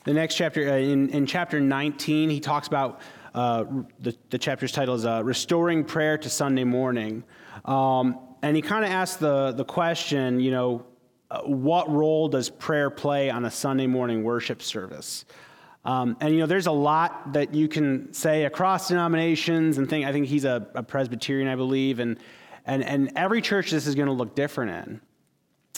[0.03, 2.99] the next chapter, uh, in, in chapter 19, he talks about
[3.33, 3.63] uh,
[3.99, 7.23] the, the chapter's title is uh, Restoring Prayer to Sunday Morning.
[7.65, 10.85] Um, and he kind of asks the, the question, you know,
[11.31, 15.25] uh, what role does prayer play on a Sunday morning worship service?
[15.85, 20.05] Um, and you know, there's a lot that you can say across denominations and think.
[20.05, 22.17] I think he's a, a Presbyterian, I believe, and
[22.65, 25.01] and and every church this is going to look different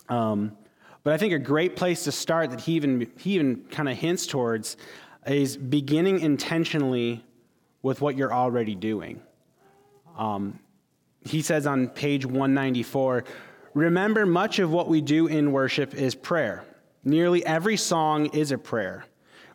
[0.10, 0.16] in.
[0.16, 0.58] Um,
[1.04, 3.98] but I think a great place to start that he even he even kind of
[3.98, 4.78] hints towards
[5.26, 7.24] is beginning intentionally
[7.82, 9.22] with what you're already doing.
[10.18, 10.60] Um,
[11.24, 13.24] he says on page 194,
[13.74, 16.64] remember much of what we do in worship is prayer.
[17.04, 19.06] Nearly every song is a prayer.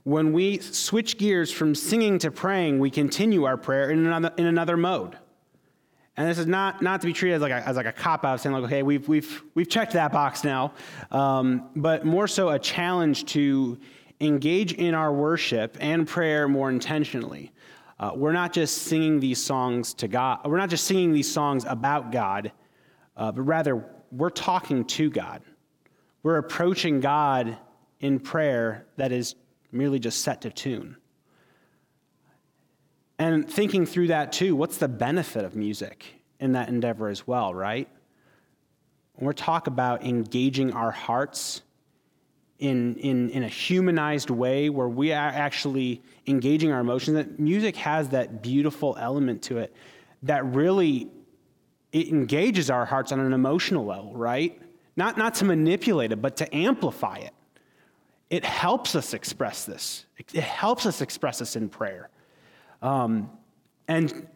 [0.05, 4.47] When we switch gears from singing to praying, we continue our prayer in another, in
[4.47, 5.17] another mode.
[6.17, 8.25] And this is not, not to be treated as like a, as like a cop
[8.25, 10.73] out, saying, like, okay, we've, we've, we've checked that box now,
[11.11, 13.79] um, but more so a challenge to
[14.21, 17.53] engage in our worship and prayer more intentionally.
[17.99, 21.65] Uh, we're not just singing these songs to God, we're not just singing these songs
[21.67, 22.53] about God,
[23.17, 25.43] uh, but rather we're talking to God.
[26.23, 27.57] We're approaching God
[28.01, 29.37] in prayer that is
[29.73, 30.97] merely just set to tune.
[33.19, 36.07] And thinking through that too, what's the benefit of music
[36.39, 37.89] in that endeavor as well, right?
[39.15, 41.61] When we talk about engaging our hearts
[42.59, 47.77] in, in, in a humanized way where we are actually engaging our emotions, that music
[47.77, 49.75] has that beautiful element to it
[50.23, 51.09] that really
[51.93, 54.61] it engages our hearts on an emotional level, right?
[54.97, 57.35] Not, not to manipulate it, but to amplify it.
[58.31, 60.07] It helps us express this.
[60.19, 62.09] It helps us express this in prayer.
[62.81, 63.31] Um,
[63.89, 64.29] and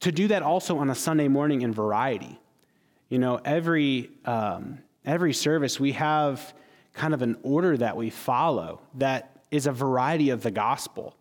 [0.00, 2.38] to do that also on a Sunday morning in variety.
[3.08, 6.54] You know, every, um, every service we have
[6.94, 11.16] kind of an order that we follow that is a variety of the gospel.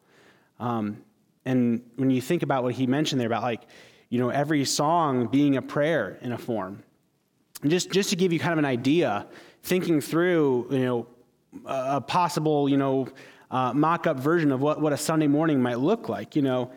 [0.59, 1.03] Um,
[1.45, 3.63] and when you think about what he mentioned there about like,
[4.09, 6.83] you know, every song being a prayer in a form.
[7.61, 9.27] And just, just to give you kind of an idea,
[9.63, 11.07] thinking through, you know,
[11.65, 13.07] a possible, you know,
[13.49, 16.71] uh, mock-up version of what, what a Sunday morning might look like, you know,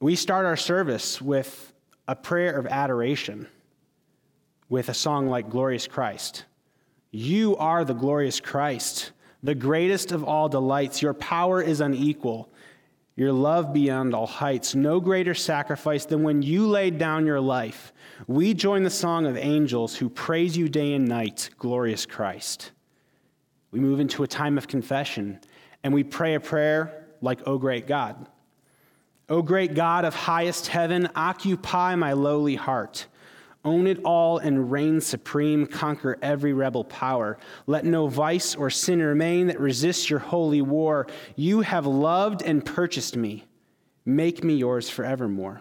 [0.00, 1.72] we start our service with
[2.08, 3.46] a prayer of adoration
[4.68, 6.44] with a song like Glorious Christ.
[7.10, 11.02] You are the glorious Christ, the greatest of all delights.
[11.02, 12.50] Your power is unequal
[13.20, 17.92] your love beyond all heights, no greater sacrifice than when you laid down your life.
[18.26, 22.70] We join the song of angels who praise you day and night, glorious Christ.
[23.70, 25.40] We move into a time of confession
[25.82, 28.28] and we pray a prayer like, O great God.
[29.28, 33.06] O great God of highest heaven, occupy my lowly heart.
[33.64, 37.38] Own it all and reign supreme, conquer every rebel power.
[37.66, 41.06] Let no vice or sin remain that resists your holy war.
[41.36, 43.44] You have loved and purchased me.
[44.06, 45.60] Make me yours forevermore.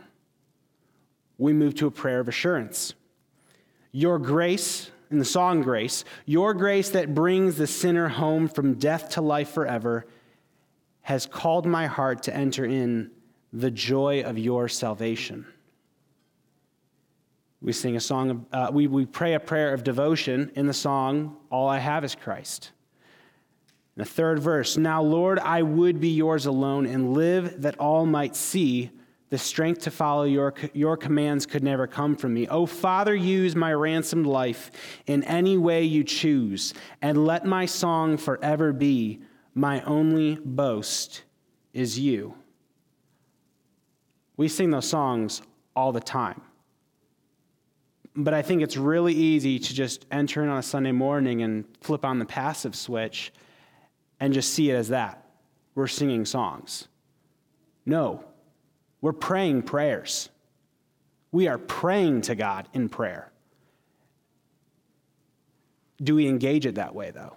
[1.38, 2.94] We move to a prayer of assurance.
[3.92, 9.10] Your grace, in the song Grace, your grace that brings the sinner home from death
[9.12, 10.06] to life forever,
[11.02, 13.12] has called my heart to enter in
[13.52, 15.46] the joy of your salvation.
[17.62, 20.74] We sing a song, of, uh, we, we pray a prayer of devotion in the
[20.74, 22.72] song, All I Have is Christ.
[23.98, 28.06] In the third verse, Now, Lord, I would be yours alone and live that all
[28.06, 28.92] might see.
[29.30, 32.48] The strength to follow your, your commands could never come from me.
[32.48, 34.72] Oh, Father, use my ransomed life
[35.06, 39.22] in any way you choose, and let my song forever be
[39.54, 41.24] my only boast
[41.74, 42.34] is you.
[44.38, 45.42] We sing those songs
[45.76, 46.42] all the time.
[48.16, 51.66] But I think it's really easy to just enter in on a Sunday morning and
[51.82, 53.32] flip on the passive switch
[54.20, 55.26] and just see it as that.
[55.76, 56.88] We're singing songs.
[57.86, 58.24] No,
[59.02, 60.30] we're praying prayers.
[61.32, 63.32] We are praying to God in prayer.
[66.02, 67.36] Do we engage it that way, though?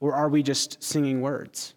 [0.00, 1.74] Or are we just singing words?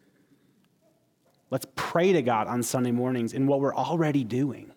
[1.52, 4.72] Let's pray to God on Sunday mornings in what we're already doing.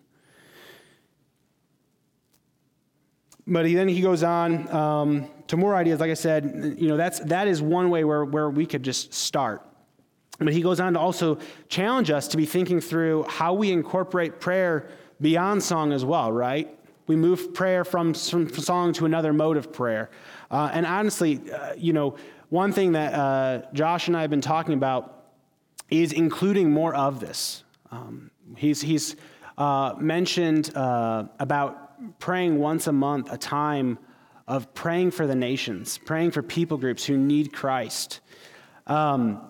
[3.47, 5.99] But he, then he goes on um, to more ideas.
[5.99, 9.13] Like I said, you know, that's, that is one way where, where we could just
[9.13, 9.65] start.
[10.39, 14.39] But he goes on to also challenge us to be thinking through how we incorporate
[14.39, 14.89] prayer
[15.21, 16.75] beyond song as well, right?
[17.07, 20.09] We move prayer from, song to another mode of prayer.
[20.49, 22.15] Uh, and honestly, uh, you know,
[22.49, 25.25] one thing that uh, Josh and I have been talking about
[25.89, 27.63] is including more of this.
[27.91, 29.15] Um, he's he's
[29.57, 33.99] uh, mentioned uh, about praying once a month a time
[34.47, 38.19] of praying for the nations, praying for people groups who need Christ.
[38.87, 39.48] Um,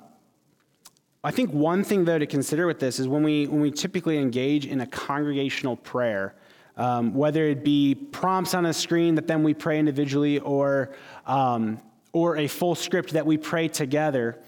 [1.24, 4.18] I think one thing, though, to consider with this is when we, when we typically
[4.18, 6.36] engage in a congregational prayer,
[6.78, 11.82] um, whether it be prompts on a screen that then we pray individually or, um,
[12.14, 14.40] or a full script that we pray together,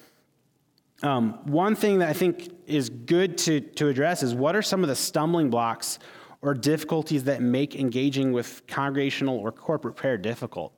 [1.03, 4.81] um, one thing that I think is good to, to address is what are some
[4.81, 5.99] of the stumbling blocks
[6.41, 10.73] or difficulties that make engaging with congregational or corporate prayer difficult.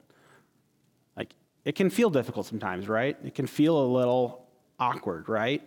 [1.15, 3.15] Like, it can feel difficult sometimes, right?
[3.23, 4.47] It can feel a little
[4.79, 5.61] awkward, right?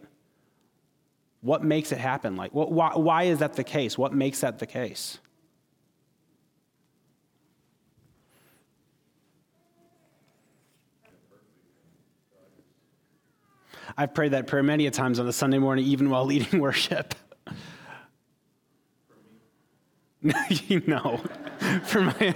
[1.47, 2.35] What makes it happen?
[2.35, 3.97] Like, what, why, why is that the case?
[3.97, 5.21] What makes that the case?
[13.97, 17.15] I've prayed that prayer many a times on a Sunday morning, even while leading worship.
[20.87, 21.21] no.
[21.85, 22.35] For my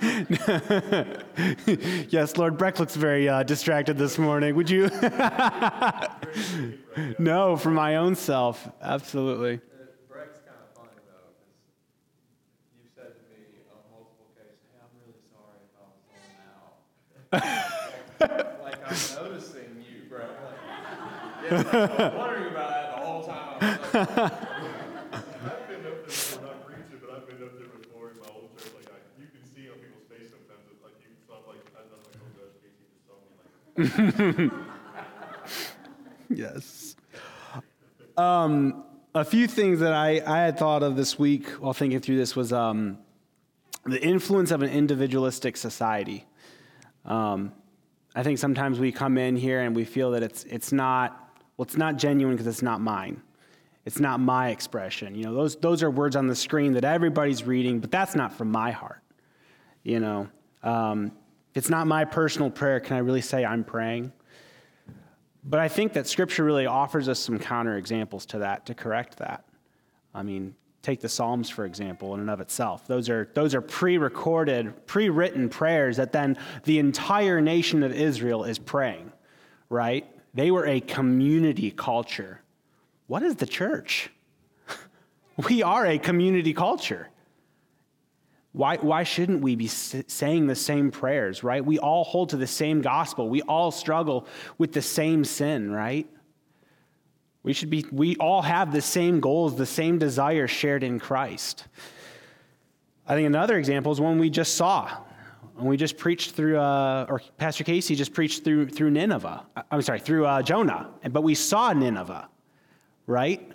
[2.08, 4.54] yes, Lord Breck looks very uh, distracted this morning.
[4.56, 4.88] Would you?
[7.18, 9.60] no, for my own self, absolutely.
[10.08, 11.32] Breck's kind of funny though,
[12.80, 13.36] you've said to me
[13.70, 16.74] on multiple occasions, "Hey, I'm really sorry if I was zoning out."
[18.64, 20.30] like I'm noticing you, Breck.
[20.44, 20.60] Like,
[21.50, 21.60] yeah, I
[22.08, 23.58] was wondering about that the whole time.
[23.58, 24.08] I was like,
[25.12, 28.26] I've been up there before, not preaching, but I've been up there before in my
[28.32, 28.72] old church.
[28.74, 31.62] Like, I, you can see on people's face sometimes, that, like, you, so I'm like,
[31.72, 33.32] I'm like, oh gosh, Casey just saw me.
[33.38, 33.50] Like,
[36.30, 36.96] Yes.
[38.16, 42.16] Um, a few things that I, I had thought of this week while thinking through
[42.16, 42.98] this was um,
[43.84, 46.26] the influence of an individualistic society.
[47.04, 47.52] Um,
[48.14, 51.64] I think sometimes we come in here and we feel that it's, it's not, well,
[51.64, 53.22] it's not genuine because it's not mine.
[53.86, 55.14] It's not my expression.
[55.14, 58.36] You know, those, those are words on the screen that everybody's reading, but that's not
[58.36, 59.02] from my heart.
[59.82, 60.28] You know,
[60.62, 61.12] um,
[61.58, 62.78] it's not my personal prayer.
[62.78, 64.12] Can I really say I'm praying?
[65.42, 69.16] But I think that Scripture really offers us some counter examples to that to correct
[69.16, 69.44] that.
[70.14, 72.86] I mean, take the Psalms, for example, in and of itself.
[72.86, 77.92] Those are, those are pre recorded, pre written prayers that then the entire nation of
[77.92, 79.10] Israel is praying,
[79.68, 80.06] right?
[80.34, 82.40] They were a community culture.
[83.08, 84.10] What is the church?
[85.48, 87.08] we are a community culture.
[88.52, 91.64] Why, why shouldn't we be saying the same prayers, right?
[91.64, 93.28] We all hold to the same gospel.
[93.28, 94.26] We all struggle
[94.56, 96.08] with the same sin, right?
[97.42, 101.66] We should be, we all have the same goals, the same desires shared in Christ.
[103.06, 104.98] I think another example is one we just saw.
[105.54, 109.44] When we just preached through, uh, or Pastor Casey just preached through, through Nineveh.
[109.70, 110.90] I'm sorry, through uh, Jonah.
[111.10, 112.28] But we saw Nineveh,
[113.06, 113.52] right?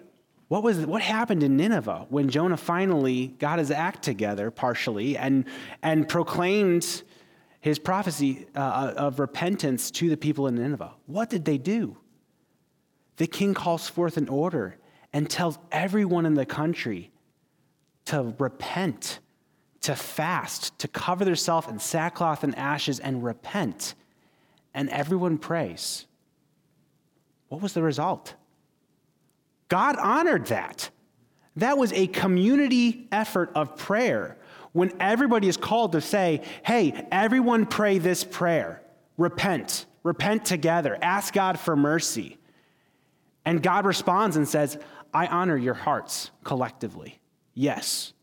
[0.48, 5.46] What, was, what happened in Nineveh when Jonah finally got his act together, partially, and,
[5.82, 7.04] and proclaimed
[7.62, 10.91] his prophecy uh, of repentance to the people in Nineveh?
[11.06, 11.98] What did they do?
[13.18, 14.78] The king calls forth an order
[15.14, 17.12] and tells everyone in the country
[18.06, 19.20] to repent,
[19.82, 23.96] to fast, to cover themselves in sackcloth and ashes and repent.
[24.74, 26.08] And everyone prays.
[27.48, 28.34] What was the result?
[29.74, 30.91] God honored that.
[31.55, 34.38] That was a community effort of prayer
[34.71, 38.84] when everybody is called to say, hey, everyone pray this prayer.
[39.17, 39.88] Repent.
[40.03, 40.95] Repent together.
[41.01, 42.38] Ask God for mercy.
[43.45, 44.78] And God responds and says,
[45.11, 47.19] I honor your hearts collectively.
[47.55, 48.13] Yes,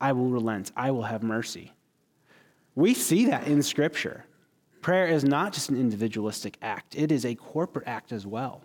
[0.00, 0.70] I will relent.
[0.76, 1.72] I will have mercy.
[2.76, 4.24] We see that in Scripture.
[4.82, 8.62] Prayer is not just an individualistic act, it is a corporate act as well.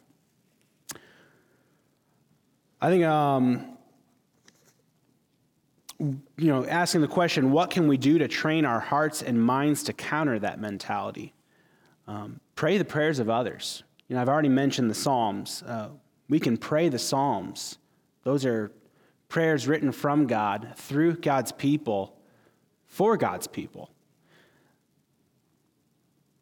[2.82, 3.78] I think, um,
[6.00, 9.84] you know, asking the question, what can we do to train our hearts and minds
[9.84, 11.34] to counter that mentality?
[12.08, 13.84] Um, pray the prayers of others.
[14.08, 15.64] You know, I've already mentioned the Psalms.
[15.64, 15.90] Uh,
[16.30, 17.80] we can pray the Psalms.
[18.24, 18.72] Those are
[19.28, 22.16] prayers written from God through God's people
[22.86, 23.92] for God's people.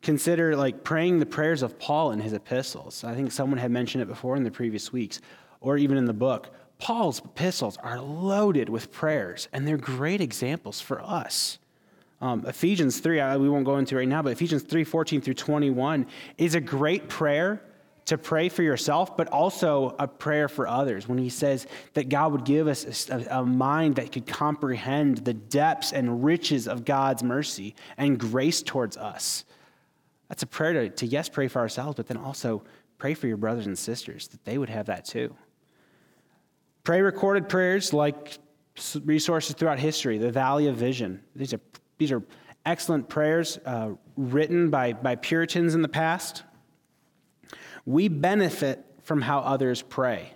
[0.01, 3.03] Consider like praying the prayers of Paul in his epistles.
[3.03, 5.19] I think someone had mentioned it before in the previous weeks,
[5.65, 6.49] or even in the book.
[6.77, 11.57] Paul's epistles are loaded with prayers, and they're great examples for us.
[12.21, 15.33] Um, Ephesians 3, I, we won't go into right now, but Ephesians 3 14 through
[15.33, 16.05] 21
[16.37, 17.61] is a great prayer
[18.05, 21.07] to pray for yourself, but also a prayer for others.
[21.07, 25.33] When he says that God would give us a, a, mind that could comprehend the
[25.33, 29.43] depths and riches of God's mercy and grace towards us.
[30.29, 32.63] That's a prayer to, to yes, pray for ourselves, but then also
[32.99, 35.35] pray for your brothers and sisters that they would have that too.
[36.85, 38.37] Pray recorded prayers like
[39.03, 41.19] resources throughout history, the Valley of Vision.
[41.35, 41.59] These are,
[41.97, 42.21] these are
[42.63, 46.43] excellent prayers uh, written by, by Puritans in the past.
[47.87, 50.31] We benefit from how others pray.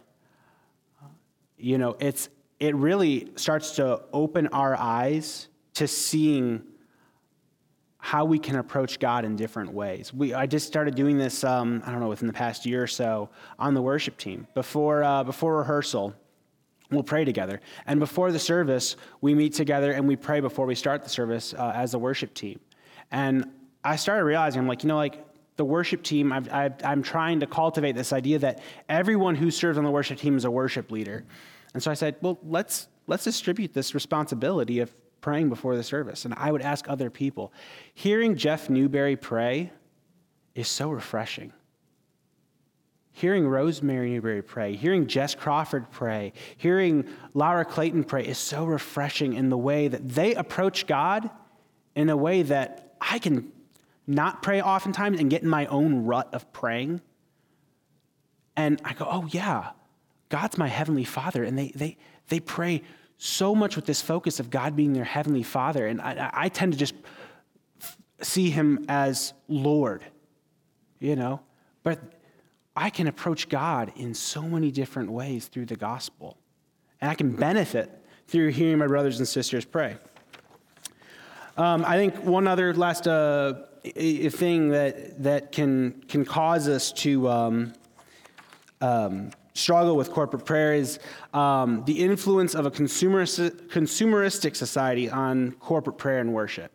[1.56, 2.30] You know, it's,
[2.60, 6.64] it really starts to open our eyes to seeing
[8.00, 10.12] how we can approach God in different ways.
[10.12, 12.88] We, I just started doing this, um, I don't know, within the past year or
[12.88, 13.30] so
[13.60, 14.47] on the worship team.
[14.56, 16.16] Before, uh, before rehearsal,
[16.92, 17.62] we'll pray together.
[17.86, 21.54] And before the service, we meet together and we pray before we start the service
[21.54, 22.60] uh, as a worship team.
[23.12, 23.46] And
[23.84, 25.26] I started realizing, I'm like, you know, like
[25.56, 29.84] the worship team, i am trying to cultivate this idea that everyone who serves on
[29.84, 31.26] the worship team is a worship leader.
[31.74, 36.26] And so I said, well, let's, let's distribute this responsibility of praying before the service.
[36.26, 37.52] And I would ask other people.
[37.94, 39.72] Hearing Jeff Newberry pray
[40.56, 41.52] is so refreshing
[43.12, 49.34] hearing Rosemary Newberry pray, hearing Jess Crawford pray, hearing Laura Clayton pray is so refreshing
[49.34, 51.30] in the way that they approach God
[51.95, 53.51] in a way that I can
[54.07, 57.01] not pray oftentimes and get in my own rut of praying.
[58.55, 59.72] And I go, oh, yeah,
[60.30, 61.43] God's my heavenly father.
[61.43, 61.97] And they, they,
[62.28, 62.82] they pray
[63.18, 65.86] so much with this focus of God being their heavenly father.
[65.86, 66.95] And I, I tend to just
[68.22, 70.03] see him as Lord,
[70.99, 71.41] you know?
[71.84, 71.99] But
[72.76, 76.38] I can approach God in so many different ways through the gospel.
[77.01, 77.89] And I can benefit
[78.28, 79.97] through hearing my brothers and sisters pray.
[81.57, 87.28] Um, I think one other last uh, thing that, that can, can cause us to,
[87.28, 87.74] um,
[88.82, 90.99] um, struggle with corporate prayer is
[91.34, 96.72] um, the influence of a consumerist, consumeristic society on corporate prayer and worship.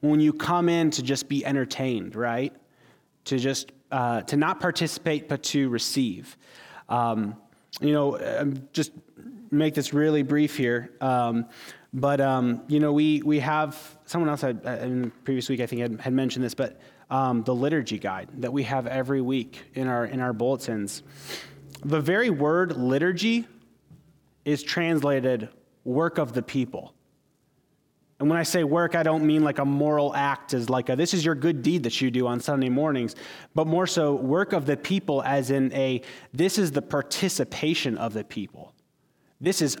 [0.00, 2.54] When you come in to just be entertained, right?
[3.26, 6.36] To just uh, to not participate but to receive.
[6.88, 7.36] Um,
[7.80, 8.92] you know, um, just
[9.50, 10.90] make this really brief here.
[11.00, 11.46] Um,
[11.92, 15.60] but um, you know, we we have someone else had, uh, in the previous week
[15.60, 16.80] I think had, had mentioned this, but
[17.10, 21.02] um, the liturgy guide that we have every week in our in our bulletins.
[21.84, 23.46] The very word liturgy
[24.44, 25.48] is translated
[25.84, 26.94] work of the people.
[28.20, 30.94] And when I say work, I don't mean like a moral act as like a,
[30.94, 33.16] this is your good deed that you do on Sunday mornings,
[33.54, 36.02] but more so work of the people as in a
[36.34, 38.74] this is the participation of the people.
[39.40, 39.78] This is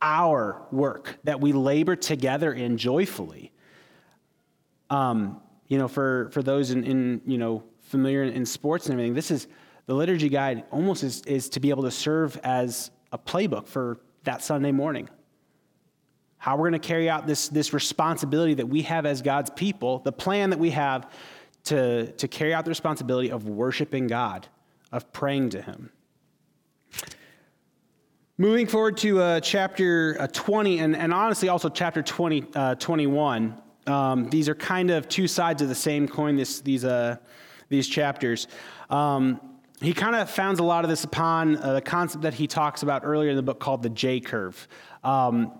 [0.00, 3.52] our work that we labor together in joyfully.
[4.88, 9.12] Um, you know, for, for those in, in, you know, familiar in sports and everything,
[9.12, 9.48] this is
[9.84, 14.00] the liturgy guide almost is, is to be able to serve as a playbook for
[14.24, 15.10] that Sunday morning.
[16.42, 20.00] How we're going to carry out this, this responsibility that we have as God's people,
[20.00, 21.08] the plan that we have
[21.66, 24.48] to, to carry out the responsibility of worshiping God,
[24.90, 25.92] of praying to Him.
[28.38, 33.56] Moving forward to uh, chapter uh, 20, and, and honestly also chapter 20, uh, 21,
[33.86, 37.18] um, these are kind of two sides of the same coin, this, these, uh,
[37.68, 38.48] these chapters.
[38.90, 39.40] Um,
[39.80, 42.82] he kind of founds a lot of this upon uh, the concept that he talks
[42.82, 44.66] about earlier in the book called the J curve.
[45.04, 45.52] Um,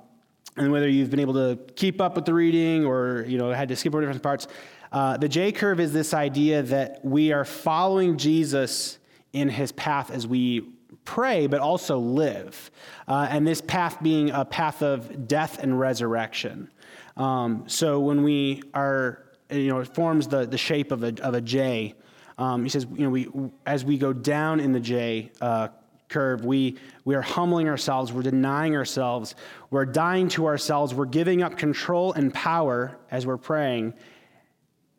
[0.56, 3.68] and whether you've been able to keep up with the reading or you know had
[3.68, 4.48] to skip over different parts,
[4.92, 8.98] uh, the J curve is this idea that we are following Jesus
[9.32, 10.68] in his path as we
[11.04, 12.70] pray, but also live.
[13.08, 16.70] Uh, and this path being a path of death and resurrection.
[17.16, 21.34] Um, so when we are, you know, it forms the, the shape of a, of
[21.34, 21.94] a J.
[22.38, 23.28] Um, he says, you know, we,
[23.66, 25.68] as we go down in the J uh,
[26.12, 29.34] curve, we, we are humbling ourselves, we're denying ourselves,
[29.70, 33.94] we're dying to ourselves, we're giving up control and power as we're praying.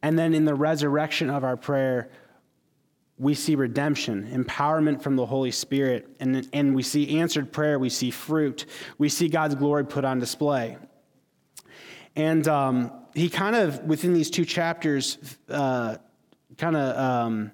[0.02, 2.10] And then in the resurrection of our prayer,
[3.18, 7.90] we see redemption, empowerment from the Holy Spirit, and, and we see answered prayer, we
[7.90, 8.66] see fruit,
[8.98, 10.78] we see God's glory put on display.
[12.16, 15.18] And um, he kind of, within these two chapters,
[15.50, 15.98] uh,
[16.58, 17.52] kind of um,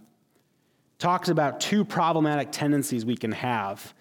[1.00, 3.94] talks about two problematic tendencies we can have.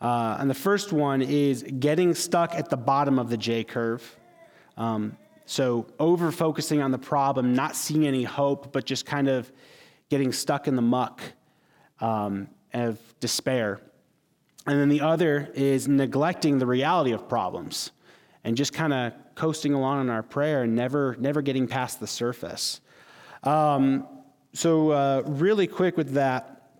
[0.00, 4.18] Uh, and the first one is getting stuck at the bottom of the J curve.
[4.76, 5.16] Um,
[5.48, 9.50] so, over focusing on the problem, not seeing any hope, but just kind of
[10.08, 11.20] getting stuck in the muck
[12.00, 13.80] um, of despair.
[14.66, 17.92] And then the other is neglecting the reality of problems
[18.42, 22.06] and just kind of coasting along in our prayer and never, never getting past the
[22.08, 22.80] surface.
[23.44, 24.06] Um,
[24.56, 26.70] so, uh, really quick with that.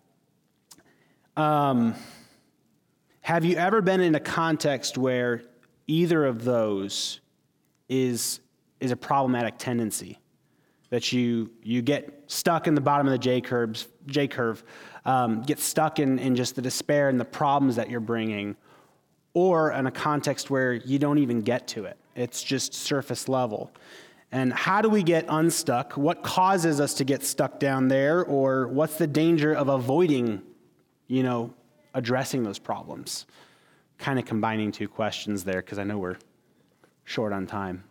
[1.37, 1.95] Um,
[3.21, 5.43] have you ever been in a context where
[5.87, 7.21] either of those
[7.91, 8.41] is,
[8.81, 10.19] is a problematic tendency?
[10.89, 14.65] That you, you get stuck in the bottom of the J, curves, J curve,
[15.05, 18.57] um, get stuck in, in just the despair and the problems that you're bringing,
[19.35, 21.99] or in a context where you don't even get to it.
[22.15, 23.71] It's just surface level.
[24.33, 25.93] And how do we get unstuck?
[25.97, 28.25] What causes us to get stuck down there?
[28.25, 30.43] Or what's the danger of avoiding,
[31.07, 31.55] you know,
[31.95, 33.27] addressing those problems?
[33.99, 36.17] Kind of combining two questions there because I know we're
[37.05, 37.85] short on time.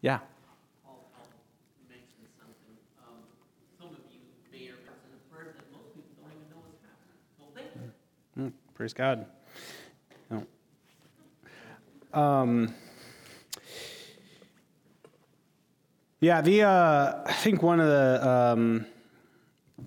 [0.00, 0.20] yeah.
[8.38, 9.26] Mm, praise God.
[10.30, 10.46] No.
[12.12, 12.74] Um,
[16.20, 18.86] yeah, the uh, I think one of the um,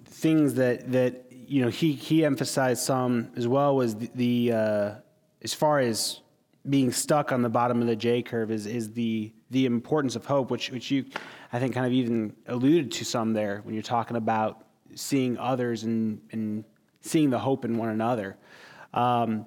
[0.05, 4.91] things that that you know he he emphasized some as well was the, the uh,
[5.43, 6.21] as far as
[6.69, 10.25] being stuck on the bottom of the J curve is is the the importance of
[10.25, 11.05] hope, which which you
[11.51, 14.65] I think kind of even alluded to some there when you're talking about
[14.95, 16.63] seeing others and and
[17.01, 18.37] seeing the hope in one another.
[18.93, 19.45] Um,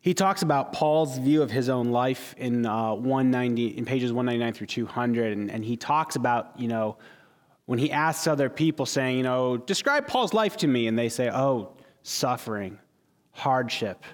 [0.00, 4.54] he talks about Paul's view of his own life in uh, 190, in pages 199
[4.54, 6.96] through 200, and, and he talks about, you know,
[7.66, 11.08] when he asks other people, saying, you know, describe Paul's life to me, and they
[11.08, 12.78] say, oh, suffering,
[13.32, 14.04] hardship,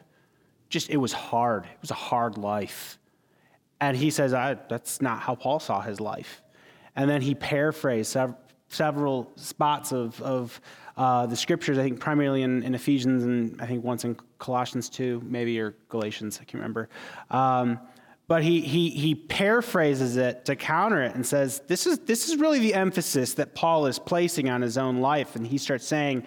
[0.69, 1.65] just it was hard.
[1.65, 2.99] It was a hard life.
[3.81, 6.43] And he says, that's not how Paul saw his life.
[6.97, 8.35] And then he paraphrased sev-
[8.69, 10.61] several spots of, of
[10.97, 14.89] uh, the scriptures, I think primarily in, in, Ephesians and I think once in Colossians
[14.89, 16.89] 2, maybe, or Galatians, I can't remember.
[17.31, 17.79] Um,
[18.29, 22.37] but he, he, he paraphrases it to counter it and says, this is, this is
[22.39, 25.37] really the emphasis that Paul is placing on his own life.
[25.37, 26.25] And he starts saying,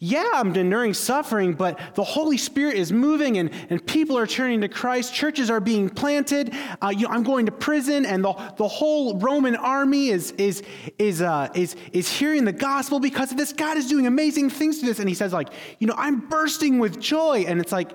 [0.00, 4.60] yeah, I'm enduring suffering, but the Holy Spirit is moving and, and people are turning
[4.62, 5.14] to Christ.
[5.14, 6.54] Churches are being planted.
[6.82, 10.62] Uh, you know, I'm going to prison, and the, the whole Roman army is, is,
[10.98, 13.52] is, uh, is, is hearing the gospel because of this.
[13.52, 14.98] God is doing amazing things to this.
[14.98, 17.44] And he says, like, you know, I'm bursting with joy.
[17.46, 17.92] And it's like,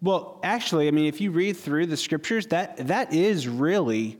[0.00, 4.18] well, actually, I mean, if you read through the scriptures, that, that is really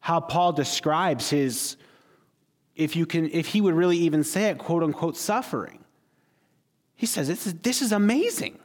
[0.00, 1.76] how Paul describes his,
[2.76, 5.84] if you can, if he would really even say it, quote unquote, suffering.
[6.98, 8.58] He says, this is, this is amazing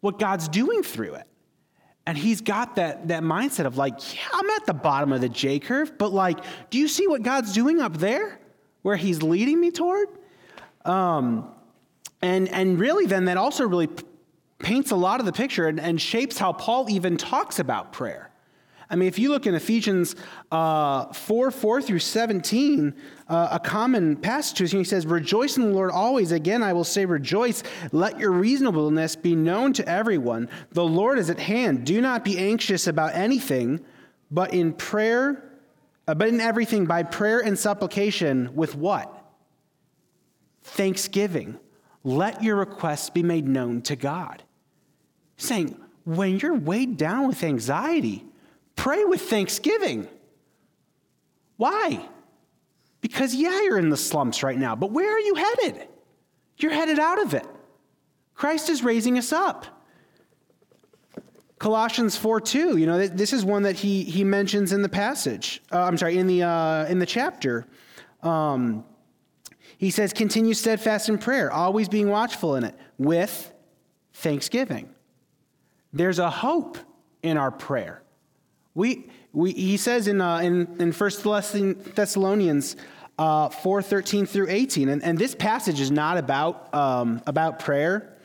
[0.00, 1.26] what God's doing through it.
[2.04, 5.28] And he's got that, that mindset of like, yeah, I'm at the bottom of the
[5.28, 8.40] J curve, but like, do you see what God's doing up there
[8.82, 10.08] where he's leading me toward?
[10.84, 11.48] Um,
[12.22, 13.88] and, and really, then that also really
[14.58, 18.32] paints a lot of the picture and, and shapes how Paul even talks about prayer.
[18.88, 20.14] I mean, if you look in Ephesians
[20.52, 22.94] uh, 4 4 through 17,
[23.28, 26.30] uh, a common passage, he says, Rejoice in the Lord always.
[26.30, 27.62] Again, I will say, Rejoice.
[27.90, 30.48] Let your reasonableness be known to everyone.
[30.70, 31.84] The Lord is at hand.
[31.84, 33.84] Do not be anxious about anything,
[34.30, 35.58] but in prayer,
[36.06, 39.12] uh, but in everything by prayer and supplication with what?
[40.62, 41.58] Thanksgiving.
[42.04, 44.44] Let your requests be made known to God.
[45.38, 48.25] Saying, when you're weighed down with anxiety,
[48.76, 50.08] Pray with thanksgiving.
[51.56, 52.06] Why?
[53.00, 55.88] Because, yeah, you're in the slumps right now, but where are you headed?
[56.58, 57.46] You're headed out of it.
[58.34, 59.66] Christ is raising us up.
[61.58, 65.62] Colossians 4 2, you know, this is one that he, he mentions in the passage.
[65.72, 67.66] Uh, I'm sorry, in the, uh, in the chapter.
[68.22, 68.84] Um,
[69.78, 73.52] he says, continue steadfast in prayer, always being watchful in it, with
[74.12, 74.94] thanksgiving.
[75.92, 76.78] There's a hope
[77.22, 78.02] in our prayer.
[78.76, 81.10] We, we, he says in, uh, in, in 1
[81.94, 82.76] Thessalonians
[83.18, 88.18] uh, 4 13 through 18, and, and this passage is not about, um, about prayer,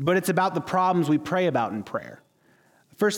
[0.00, 2.20] but it's about the problems we pray about in prayer.
[2.98, 3.10] 1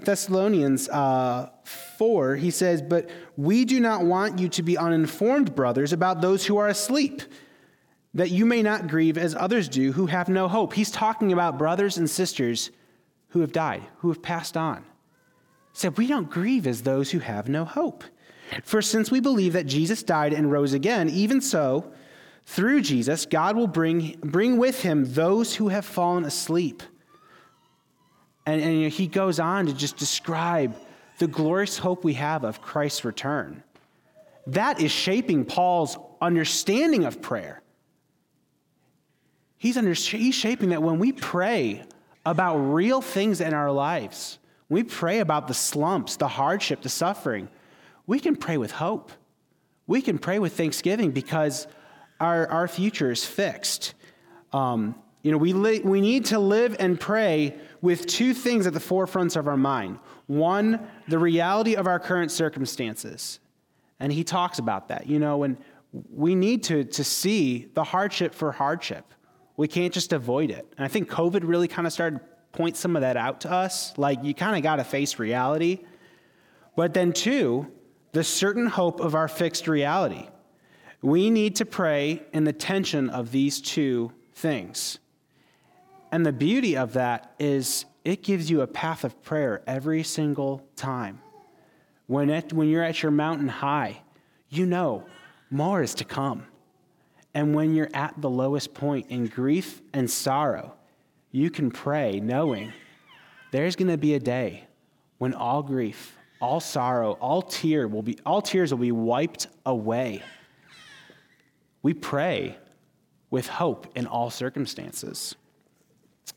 [0.00, 1.50] Thessalonians uh,
[1.98, 6.46] 4, he says, But we do not want you to be uninformed, brothers, about those
[6.46, 7.20] who are asleep,
[8.14, 10.72] that you may not grieve as others do who have no hope.
[10.72, 12.70] He's talking about brothers and sisters
[13.28, 14.86] who have died, who have passed on
[15.74, 18.04] said, We don't grieve as those who have no hope.
[18.62, 21.92] For since we believe that Jesus died and rose again, even so,
[22.46, 26.82] through Jesus, God will bring, bring with him those who have fallen asleep.
[28.46, 30.76] And, and you know, he goes on to just describe
[31.18, 33.62] the glorious hope we have of Christ's return.
[34.46, 37.62] That is shaping Paul's understanding of prayer.
[39.56, 41.82] He's, under, he's shaping that when we pray
[42.26, 44.38] about real things in our lives,
[44.68, 47.48] we pray about the slumps, the hardship, the suffering.
[48.06, 49.12] We can pray with hope.
[49.86, 51.66] We can pray with thanksgiving because
[52.20, 53.94] our, our future is fixed.
[54.52, 58.72] Um, you know, we, li- we need to live and pray with two things at
[58.72, 59.98] the forefronts of our mind.
[60.26, 63.40] One, the reality of our current circumstances.
[64.00, 65.06] And he talks about that.
[65.06, 65.56] You know, and
[66.10, 69.12] we need to, to see the hardship for hardship.
[69.56, 70.66] We can't just avoid it.
[70.76, 72.20] And I think COVID really kind of started
[72.54, 73.96] point some of that out to us.
[73.98, 75.80] Like, you kind of got to face reality.
[76.76, 77.70] But then, two,
[78.12, 80.28] the certain hope of our fixed reality.
[81.02, 84.98] We need to pray in the tension of these two things.
[86.10, 90.66] And the beauty of that is it gives you a path of prayer every single
[90.76, 91.20] time.
[92.06, 94.02] When, it, when you're at your mountain high,
[94.48, 95.04] you know
[95.50, 96.46] more is to come.
[97.34, 100.74] And when you're at the lowest point in grief and sorrow,
[101.34, 102.72] you can pray knowing
[103.50, 104.62] there's going to be a day
[105.18, 110.22] when all grief, all sorrow, all tear will be all tears will be wiped away.
[111.82, 112.56] We pray
[113.30, 115.34] with hope in all circumstances.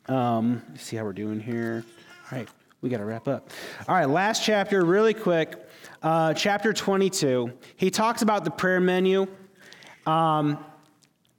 [0.08, 1.86] Um, see how we're doing here.
[2.32, 2.50] All right,
[2.82, 3.52] we got to wrap up.
[3.88, 5.64] All right, last chapter, really quick.
[6.02, 7.54] Uh, chapter 22.
[7.76, 9.28] He talks about the prayer menu,
[10.08, 10.58] um,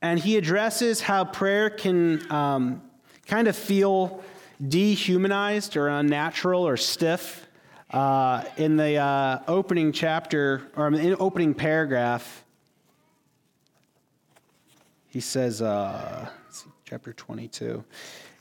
[0.01, 2.83] and he addresses how prayer can um,
[3.29, 4.25] kind of feel
[4.67, 7.45] dehumanized or unnatural or stiff.
[7.91, 12.45] Uh, in the uh, opening chapter, or in the opening paragraph,
[15.09, 16.29] he says, uh,
[16.85, 17.83] chapter 22.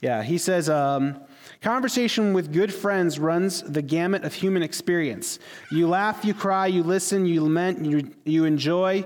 [0.02, 1.20] Yeah, he says, um,
[1.62, 5.40] conversation with good friends runs the gamut of human experience.
[5.72, 9.06] You laugh, you cry, you listen, you lament, you, you enjoy,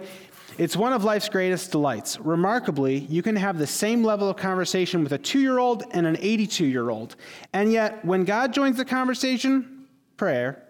[0.58, 2.20] it's one of life's greatest delights.
[2.20, 6.06] Remarkably, you can have the same level of conversation with a two year old and
[6.06, 7.16] an 82 year old.
[7.54, 9.88] And yet, when God joins the conversation,
[10.18, 10.64] prayer,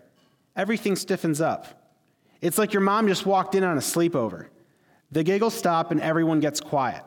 [0.55, 1.93] everything stiffens up.
[2.41, 4.47] It's like your mom just walked in on a sleepover.
[5.11, 7.03] The giggles stop and everyone gets quiet.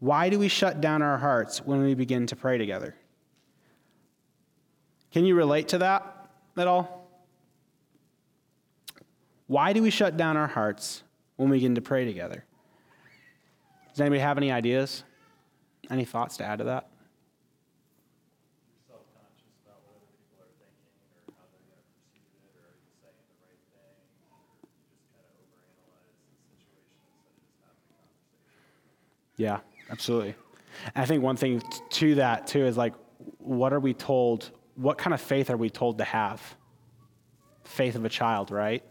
[0.00, 2.94] Why do we shut down our hearts when we begin to pray together?
[5.12, 7.08] Can you relate to that at all?
[9.46, 11.02] Why do we shut down our hearts
[11.36, 12.44] when we begin to pray together?
[13.90, 15.04] Does anybody have any ideas?
[15.90, 16.88] Any thoughts to add to that?
[29.36, 29.58] Yeah,
[29.90, 30.36] absolutely.
[30.94, 32.94] I think one thing to that too is like,
[33.38, 34.50] what are we told?
[34.76, 36.40] What kind of faith are we told to have?
[37.64, 38.84] Faith of a child, right?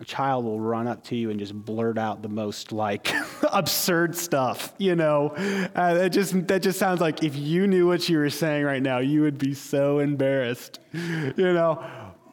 [0.00, 3.14] A child will run up to you and just blurt out the most like
[3.52, 5.28] absurd stuff, you know.
[5.28, 8.82] Uh, that just that just sounds like if you knew what you were saying right
[8.82, 11.84] now, you would be so embarrassed, you know.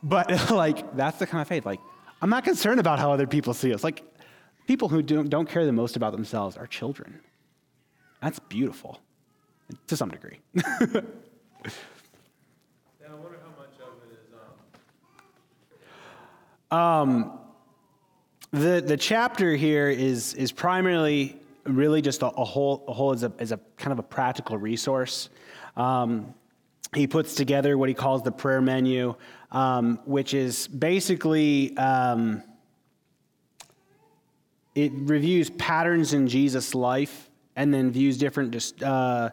[0.02, 1.64] But like that's the kind of faith.
[1.66, 1.80] Like
[2.22, 3.84] I'm not concerned about how other people see us.
[3.84, 4.04] Like
[4.66, 7.20] people who don't, don't care the most about themselves are children.
[8.24, 9.00] That's beautiful,
[9.88, 10.40] to some degree.
[10.56, 10.64] yeah
[13.08, 14.20] i wonder how much of it is
[16.72, 17.40] um
[18.54, 23.24] The, the chapter here is, is primarily really just a, a whole, a whole as,
[23.24, 25.30] a, as a kind of a practical resource.
[25.78, 26.34] Um,
[26.94, 29.16] he puts together what he calls the prayer menu,
[29.52, 32.44] um, which is basically um,
[34.76, 39.30] it reviews patterns in Jesus' life and then views different uh,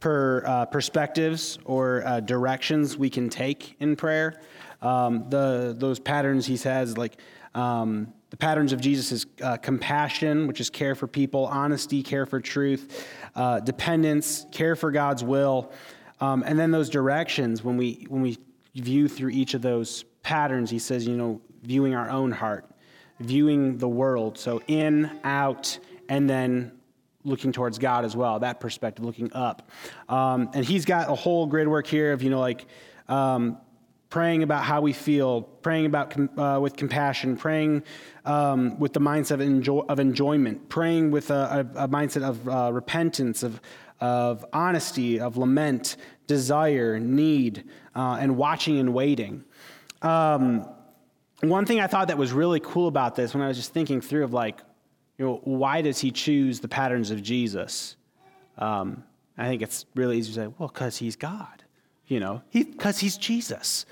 [0.00, 4.40] per, uh, perspectives or uh, directions we can take in prayer.
[4.80, 7.18] Um, the, those patterns he says, like
[7.54, 12.24] um, the patterns of Jesus is uh, compassion, which is care for people, honesty, care
[12.24, 15.70] for truth, uh, dependence, care for God's will,
[16.18, 18.38] um, and then those directions when we when we
[18.74, 22.64] view through each of those patterns, he says, you know, viewing our own heart,
[23.20, 25.78] viewing the world, so in, out,
[26.08, 26.72] and then
[27.24, 28.38] looking towards God as well.
[28.38, 29.68] That perspective, looking up,
[30.08, 32.64] um, and he's got a whole grid work here of you know like.
[33.10, 33.58] Um,
[34.12, 37.82] praying about how we feel, praying about uh, with compassion, praying
[38.26, 42.46] um, with the mindset of, enjoy, of enjoyment, praying with a, a, a mindset of
[42.46, 43.58] uh, repentance, of,
[44.02, 45.96] of honesty, of lament,
[46.26, 47.64] desire, need,
[47.96, 49.44] uh, and watching and waiting.
[50.02, 50.68] Um,
[51.40, 54.02] one thing I thought that was really cool about this when I was just thinking
[54.02, 54.60] through of like,
[55.16, 57.96] you know, why does he choose the patterns of Jesus?
[58.58, 59.04] Um,
[59.38, 61.61] I think it's really easy to say, well, because he's God
[62.06, 63.86] you know, because he, he's Jesus.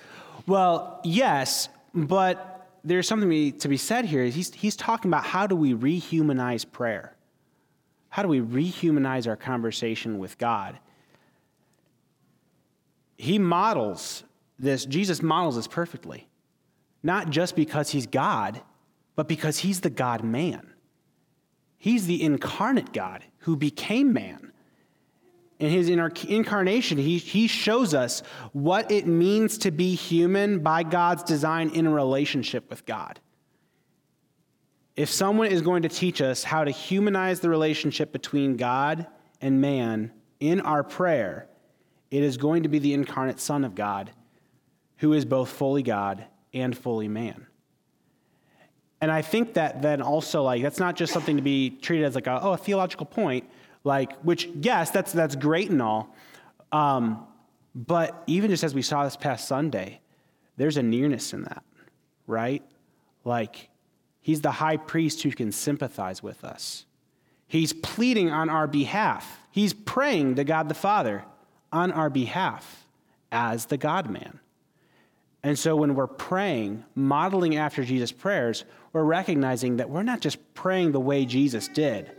[0.46, 4.24] Well, yes, but there's something to be said here.
[4.24, 7.14] He's, he's talking about how do we rehumanize prayer?
[8.08, 10.78] How do we rehumanize our conversation with God?
[13.16, 14.24] He models
[14.58, 16.26] this, Jesus models this perfectly.
[17.02, 18.60] Not just because he's God,
[19.14, 20.72] but because he's the God man.
[21.78, 24.49] He's the incarnate God who became man
[25.60, 31.22] in his incarnation, he, he shows us what it means to be human by God's
[31.22, 33.20] design in a relationship with God.
[34.96, 39.06] If someone is going to teach us how to humanize the relationship between God
[39.42, 41.46] and man in our prayer,
[42.10, 44.10] it is going to be the incarnate Son of God,
[44.96, 47.46] who is both fully God and fully man.
[49.02, 52.14] And I think that then also, like, that's not just something to be treated as
[52.14, 53.44] like a, oh, a theological point
[53.84, 56.14] like which yes that's that's great and all
[56.72, 57.26] um,
[57.74, 60.00] but even just as we saw this past sunday
[60.56, 61.62] there's a nearness in that
[62.30, 62.62] right?
[63.24, 63.68] Like
[64.22, 66.86] he's the high priest who can sympathize with us.
[67.46, 69.40] He's pleading on our behalf.
[69.50, 71.24] He's praying to god the father
[71.72, 72.86] on our behalf
[73.32, 74.38] as the god man.
[75.42, 80.38] And so when we're praying modeling after jesus prayers we're recognizing that we're not just
[80.52, 82.10] praying the way jesus did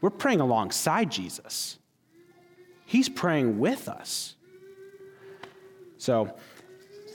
[0.00, 1.78] we're praying alongside Jesus.
[2.84, 4.36] He's praying with us.
[5.98, 6.34] So,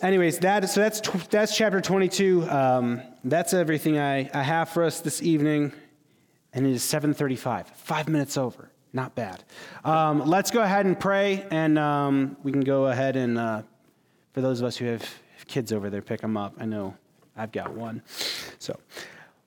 [0.01, 2.49] anyways, that, so that's, that's chapter 22.
[2.49, 5.71] Um, that's everything I, I have for us this evening.
[6.53, 8.69] And it is 7.35, five minutes over.
[8.93, 9.43] Not bad.
[9.85, 13.61] Um, let's go ahead and pray, and um, we can go ahead and, uh,
[14.33, 15.07] for those of us who have
[15.47, 16.55] kids over there, pick them up.
[16.59, 16.95] I know
[17.37, 18.01] I've got one.
[18.59, 18.77] So,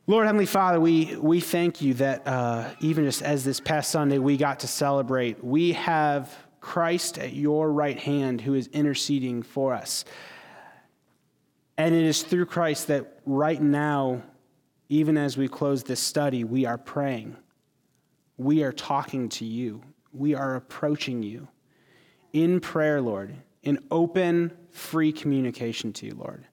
[0.07, 4.19] Lord Heavenly Father, we, we thank you that uh, even just as this past Sunday
[4.19, 6.31] we got to celebrate, we have
[6.61, 10.05] Christ at your right hand who is interceding for us.
[11.79, 14.23] And it is through Christ that right now,
[14.91, 17.39] even as we close this study, we are praying.
[18.37, 19.83] We are talking to you.
[20.13, 21.49] We are approaching you
[22.35, 26.47] in prayer, Lord, in open, free communication to you, Lord.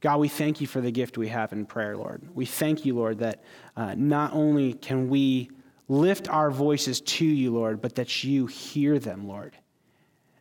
[0.00, 2.22] God, we thank you for the gift we have in prayer, Lord.
[2.34, 3.42] We thank you, Lord, that
[3.76, 5.50] uh, not only can we
[5.88, 9.56] lift our voices to you, Lord, but that you hear them, Lord,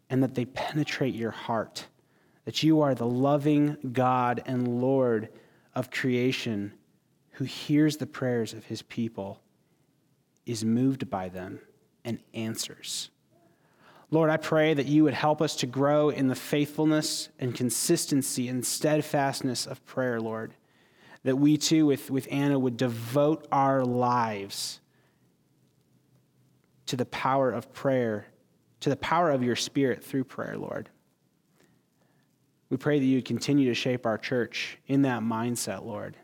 [0.10, 1.88] and that they penetrate your heart,
[2.46, 5.30] that you are the loving God and Lord
[5.74, 6.74] of creation
[7.32, 9.42] who hears the prayers of his people,
[10.46, 11.60] is moved by them,
[12.06, 13.10] and answers.
[14.16, 18.48] Lord, I pray that you would help us to grow in the faithfulness and consistency
[18.48, 20.54] and steadfastness of prayer, Lord.
[21.24, 24.80] That we too, with, with Anna, would devote our lives
[26.86, 28.28] to the power of prayer,
[28.80, 30.88] to the power of your Spirit through prayer, Lord.
[32.70, 36.16] We pray that you would continue to shape our church in that mindset, Lord,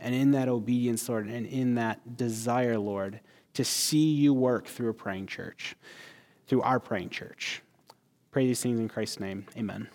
[0.00, 3.20] and in that obedience, Lord, and in that desire, Lord,
[3.54, 5.76] to see you work through a praying church,
[6.46, 7.62] through our praying church.
[8.30, 9.46] Pray these things in Christ's name.
[9.56, 9.88] Amen.